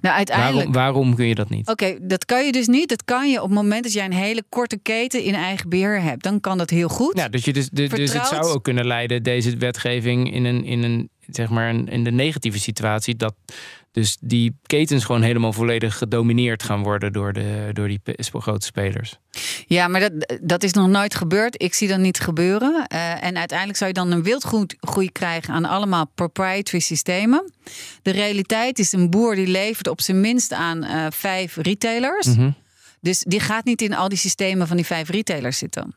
[0.00, 0.54] Nou, uiteindelijk.
[0.56, 1.68] Waarom, waarom kun je dat niet?
[1.68, 2.88] Oké, dat kan je dus niet.
[2.88, 6.02] Dat kan je op het moment dat jij een hele korte keten in eigen beheer
[6.02, 6.22] hebt.
[6.22, 7.16] Dan kan dat heel goed.
[7.18, 10.64] Ja, dus, je dus, de- dus het zou ook kunnen leiden, deze wetgeving, in een,
[10.64, 13.16] in een zeg maar, een, in de negatieve situatie.
[13.16, 13.34] Dat
[13.94, 18.00] dus die ketens gewoon helemaal volledig gedomineerd gaan worden door, de, door die
[18.32, 19.18] grote spelers.
[19.66, 21.62] Ja, maar dat, dat is nog nooit gebeurd.
[21.62, 22.86] Ik zie dat niet gebeuren.
[22.86, 27.52] Eh, en uiteindelijk zou je dan een wildgroei krijgen aan allemaal proprietary systemen.
[28.02, 32.26] De realiteit is een boer die levert op zijn minst aan eh, vijf retailers.
[32.26, 32.50] Mhm.
[33.00, 35.94] Dus die gaat niet in al die systemen van die vijf retailers zitten.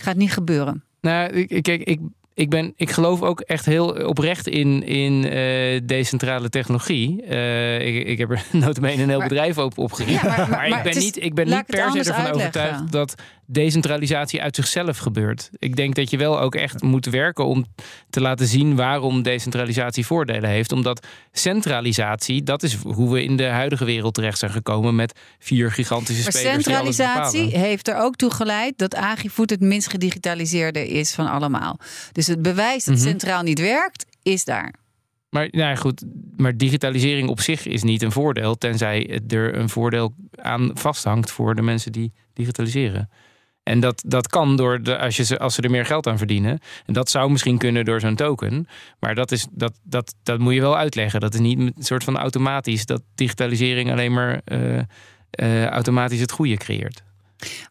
[0.00, 0.84] Gaat niet gebeuren.
[1.00, 2.00] Nou, kijk, ik,
[2.38, 7.22] ik, ben, ik geloof ook echt heel oprecht in, in eh, decentrale technologie.
[7.22, 10.22] Eh, ik, ik heb er notabene een heel Maar- bedrijf op opgericht.
[10.22, 12.34] Ja, maar- maar, maar ik ben is- niet, ik ben niet per se ervan uitleggen.
[12.34, 13.14] overtuigd dat
[13.50, 15.50] decentralisatie uit zichzelf gebeurt.
[15.58, 17.66] Ik denk dat je wel ook echt moet werken om
[18.10, 20.72] te laten zien waarom decentralisatie voordelen heeft.
[20.72, 25.70] Omdat centralisatie, dat is hoe we in de huidige wereld terecht zijn gekomen met vier
[25.72, 26.64] gigantische Maar spelers.
[26.64, 31.78] centralisatie heeft er ook toe geleid dat Agrifood het minst gedigitaliseerde is van allemaal.
[32.12, 33.04] Dus het bewijs dat Mhm.
[33.04, 34.74] centraal niet werkt, is daar.
[35.30, 36.04] Maar nou ja, goed,
[36.36, 41.54] maar digitalisering op zich is niet een voordeel, tenzij er een voordeel aan vasthangt voor
[41.54, 43.10] de mensen die digitaliseren.
[43.68, 46.18] En dat, dat kan door de, als, je ze, als ze er meer geld aan
[46.18, 46.60] verdienen.
[46.86, 48.68] En dat zou misschien kunnen door zo'n token.
[49.00, 51.20] Maar dat, is, dat, dat, dat moet je wel uitleggen.
[51.20, 54.78] Dat is niet een soort van automatisch dat digitalisering alleen maar eh,
[55.30, 57.02] eh, automatisch het goede creëert.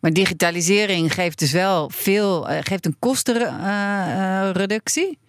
[0.01, 5.19] Maar digitalisering geeft dus wel veel, eh, geeft een kostenreductie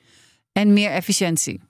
[0.52, 1.60] en meer efficiëntie.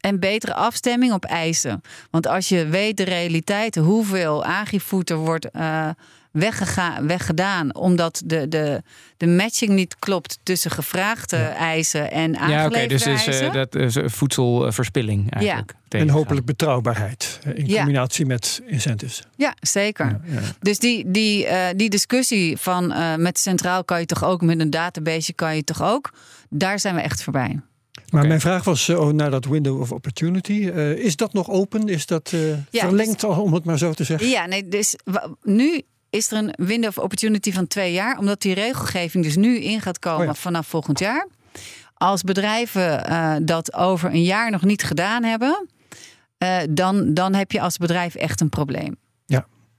[0.00, 1.80] En betere afstemming op eisen.
[2.10, 5.48] Want als je weet de realiteit, hoeveel agrifood er wordt
[7.06, 7.74] weggedaan.
[7.74, 8.82] omdat de, de,
[9.16, 13.74] de matching niet klopt tussen gevraagde eisen en Ja, aangeleverde oké, dus, dus eh, dat
[13.74, 15.70] is eh, voedselverspilling eigenlijk.
[15.70, 16.16] en tegengaan.
[16.16, 17.76] hopelijk betrouwbaarheid eh, in Ja.
[17.76, 19.22] combinatie met incentives.
[19.36, 20.06] Ja, zeker.
[20.06, 20.40] Ja, ja.
[20.60, 24.60] Dus die, die, eh, die discussie van eh, met centraal kan je toch ook, met
[24.60, 26.12] een database kan je toch ook,
[26.50, 27.60] daar zijn we echt voorbij.
[28.10, 30.70] Maar mijn vraag was eh, oh, naar dat window of opportunity.
[30.74, 31.88] Eh, is dat nog open?
[31.88, 34.28] Is dat eh, Ja, verlengd, al, om het maar zo te zeggen?
[34.28, 34.96] Ja, nee, dus
[35.42, 35.82] nu
[36.14, 39.80] is er een window of opportunity van twee jaar, omdat die regelgeving dus nu in
[39.80, 40.34] gaat komen Oh ja.
[40.34, 41.28] vanaf volgend jaar.
[41.94, 45.68] Als bedrijven eh, dat over een jaar nog niet gedaan hebben,
[46.38, 48.96] eh, dan, dan heb je als bedrijf echt een probleem.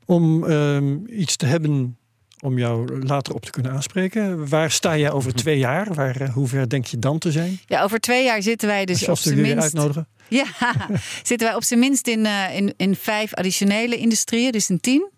[0.07, 1.97] Om ehm, iets te hebben
[2.39, 4.49] om jou later op te kunnen aanspreken.
[4.49, 5.93] Waar sta jij over twee jaar?
[5.93, 7.59] Waar, eh, hoe ver denk je dan te zijn?
[7.65, 9.63] Ja, over twee jaar zitten wij dus op zijn jullie minst.
[9.63, 10.07] uitnodigen.
[10.27, 10.45] Ja,
[11.23, 15.09] zitten wij op zijn minst in, eh, in, in vijf additionele industrieën, dus in tien.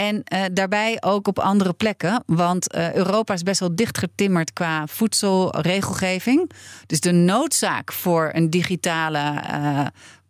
[0.00, 2.22] En eh, daarbij ook op andere plekken.
[2.26, 6.50] Want eh, Europa is best wel dichtgetimmerd qua voedselregelgeving.
[6.86, 9.86] Dus de noodzaak voor een digitale eh,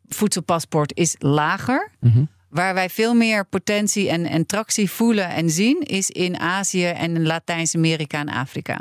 [0.08, 1.90] voedselpaspoort is lager.
[2.00, 2.24] Mhm.
[2.48, 7.14] Waar wij veel meer potentie en, en tractie voelen en zien, is in Azië en
[7.14, 8.80] in Latijns-Amerika en Afrika.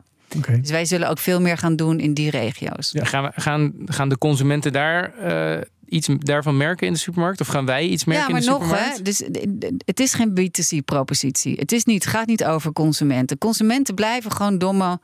[0.62, 2.92] Dus wij zullen ook veel meer gaan doen in die regio's.
[2.92, 3.04] Ja.
[3.04, 7.42] Gaan, we, gaan, gaan de consumenten daar eh, iets daarvan merken in de supermarkt?
[7.42, 8.98] Of gaan wij iets merken Ja, maar in de nog, supermarkt?
[8.98, 9.24] hè, dus
[9.86, 11.56] het is geen B2C-propositie.
[11.60, 13.38] Het is niet, gaat niet over consumenten.
[13.38, 15.00] Consumenten blijven gewoon domme.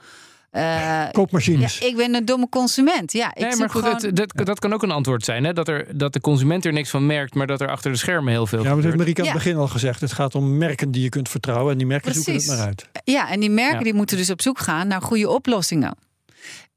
[0.51, 1.79] eh, ja, Koopmachines.
[1.79, 3.11] ik ben een domme consument.
[3.13, 4.01] Ja, ik Nee, maar goed, gewoon...
[4.01, 5.43] het- dat, dat kan ook een antwoord zijn.
[5.43, 5.53] Hè?
[5.53, 8.31] Dat, er, dat de consument er niks van merkt, maar dat er achter de schermen
[8.33, 8.97] heel veel Ja, maar dat heeft.
[8.97, 9.43] Marieke aan het Ja.
[9.43, 10.01] begin al gezegd.
[10.01, 11.71] Het gaat om merken die je kunt vertrouwen.
[11.71, 12.87] En die merken zoeken het maar uit.
[13.03, 13.83] Ja, en die merken Ja.
[13.83, 15.95] die moeten dus op zoek gaan naar goede oplossingen.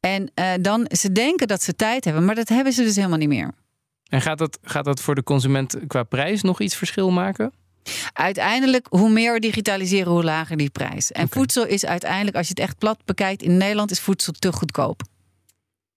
[0.01, 3.19] En eh, dan, ze denken dat ze tijd hebben, maar dat hebben ze dus helemaal
[3.19, 3.51] niet meer.
[4.09, 7.53] En gaat dat, gaat dat voor de consument qua prijs nog iets verschil maken?
[8.13, 11.13] Uiteindelijk, hoe meer we digitaliseren, hoe lager die prijs.
[11.13, 14.53] En voedsel is uiteindelijk, als je het echt plat bekijkt, in Nederland is voedsel te
[14.53, 15.03] goedkoop.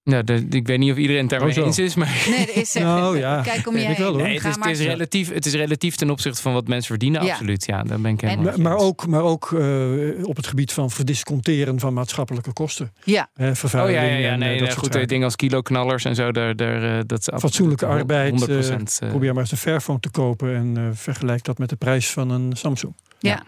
[0.04, 2.56] Nou, de- ik weet niet of iedereen het daarmee Oh, eens is, maar Nee, er
[2.62, 3.42] is, Nou, ja.
[3.52, 3.96] kijk om je heen.
[3.98, 4.22] wel, hoor.
[4.22, 6.88] nee, het, is, het, maar- is relatief, het is relatief ten opzichte van wat mensen
[6.88, 7.32] verdienen, Ja.
[7.32, 7.66] absoluut.
[7.66, 10.90] Ja, daar ben ik helemaal Maar, maar ook, maar ook eh, op het gebied van
[10.92, 12.92] verdisconteren van maatschappelijke kosten.
[13.04, 14.94] Ja, Hè, Oh vervuiling ja, en, eh, dat soort goed.
[14.94, 15.08] zaken.
[15.08, 19.00] Dingen als kiloknallers en zo, daar, daar, eh, dat is Fatsoenlijke arbeid, 100%.
[19.02, 22.10] eh, Probeer maar eens een Fairphone te kopen en eh, vergelijk dat met de prijs
[22.10, 22.94] van een Samsung.
[23.20, 23.44] ja.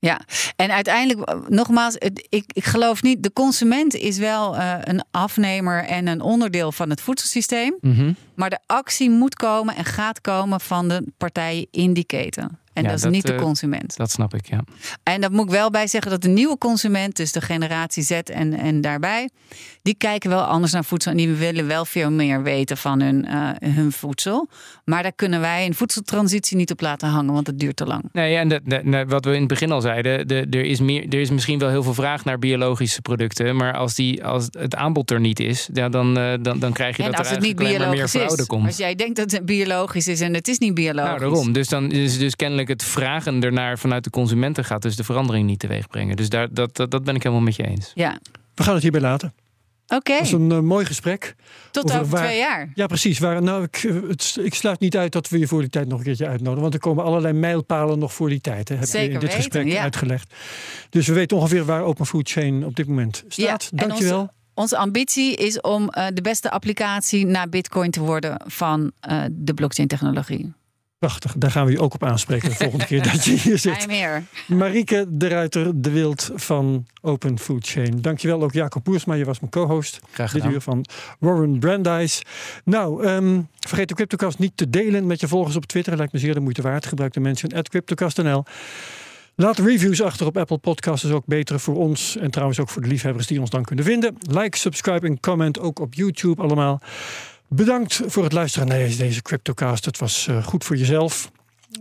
[0.00, 0.20] Ja,
[0.56, 1.96] en uiteindelijk, eh, nogmaals,
[2.28, 6.90] ik, ik geloof niet, de consument is wel eh, een afnemer en een onderdeel van
[6.90, 7.76] het voedselsysteem.
[7.80, 8.12] mhm.
[8.34, 12.58] Maar de actie moet komen en gaat komen van de partijen in die keten.
[12.78, 13.96] En Ja, dat is dat, niet de eh, consument.
[13.96, 14.60] Dat snap ik, ja.
[15.02, 18.10] En dat moet ik wel bij zeggen dat de nieuwe consument, dus de generatie Z
[18.10, 19.28] en, en daarbij,
[19.82, 21.10] die kijken wel anders naar voedsel.
[21.10, 24.48] En die willen wel veel meer weten van hun, eh, hun voedsel.
[24.84, 28.02] Maar daar kunnen wij een voedseltransitie niet op laten hangen, want het duurt te lang.
[28.12, 30.80] Nee, en de, de- de- wat we in het begin al zeiden, de, er, is
[30.80, 33.56] meer, er is misschien wel heel veel vraag naar biologische producten.
[33.56, 36.96] Maar als, die, als het aanbod er niet is, ja, dan, eh, dan, dan krijg
[36.96, 38.46] je En dat er als het niet maar meer biologisch fraude is.
[38.46, 38.66] komt.
[38.66, 41.08] Als jij denkt dat het biologisch is en het is niet biologisch.
[41.10, 41.52] Nou, daarom.
[41.52, 45.46] Dus dan is dus kennelijk het vragen ernaar vanuit de consumenten gaat dus de verandering
[45.46, 46.16] niet teweeg brengen.
[46.16, 47.92] Dus daar, dat, dat, dat ben ik helemaal met je eens.
[47.94, 48.18] Ja,
[48.54, 49.34] We gaan het hierbij laten.
[49.86, 50.12] oké.
[50.12, 51.34] Dat is een eh, mooi gesprek.
[51.70, 52.70] Tot over over waar- twee jaar.
[52.74, 53.18] Ja, precies.
[53.18, 55.88] Waar, nou, ik, eh, het, ik sluit niet uit dat we je voor die tijd
[55.88, 56.60] nog een keertje uitnodigen.
[56.62, 58.68] Want er komen allerlei mijlpalen nog voor die tijd.
[58.68, 59.82] Hè, heb je in dit weten, gesprek ja.
[59.82, 60.34] uitgelegd.
[60.90, 63.68] Dus we weten ongeveer waar Open Food Chain op dit moment staat.
[63.74, 64.20] Ja, Dankjewel.
[64.20, 69.22] Onze, onze ambitie is om eh, de beste applicatie naar Bitcoin te worden van eh,
[69.30, 70.52] de blockchain-technologie.
[70.98, 71.34] Prachtig.
[71.36, 73.84] Daar gaan we je ook op aanspreken de volgende keer dat je hier zit.
[73.84, 74.22] I'm here.
[74.46, 78.00] Marieke de Ruiter, de Wild van Open Food Chain.
[78.00, 80.00] Dankjewel ook Jacob Poersma, je was mijn co-host.
[80.10, 80.54] Graag Dit gedaan.
[80.54, 80.84] uur van
[81.18, 82.22] Warren Brandeis.
[82.64, 85.96] Nou, ehm, vergeet de CryptoCast niet te delen met je volgers op Twitter.
[85.96, 86.86] Lijkt me zeer de moeite waard.
[86.86, 88.44] Gebruik de mensen at CryptoCast.nl.
[89.34, 91.04] Laat reviews achter op Apple Podcasts.
[91.04, 92.16] is ook beter voor ons.
[92.16, 94.16] En trouwens ook voor de liefhebbers die ons dan kunnen vinden.
[94.30, 96.80] Like, subscribe en comment ook op YouTube allemaal.
[97.48, 99.84] Bedankt voor het luisteren naar deze CryptoCast.
[99.84, 101.30] Het was eh, goed voor jezelf.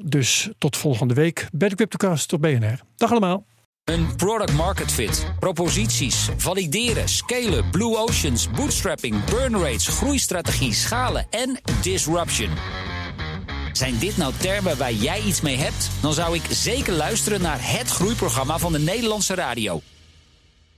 [0.02, 2.80] Dus tot volgende week bij de CryptoCast op BNR.
[2.96, 3.46] Dag allemaal.
[3.84, 11.60] Een product market fit, proposities, valideren, scalen, blue oceans, bootstrapping, burn rates, groeistrategie, schalen en
[11.82, 12.50] disruption.
[13.72, 15.90] Zijn dit nou termen waar jij iets mee hebt?
[16.02, 19.82] Dan zou ik zeker luisteren naar het groeiprogramma van de Nederlandse radio.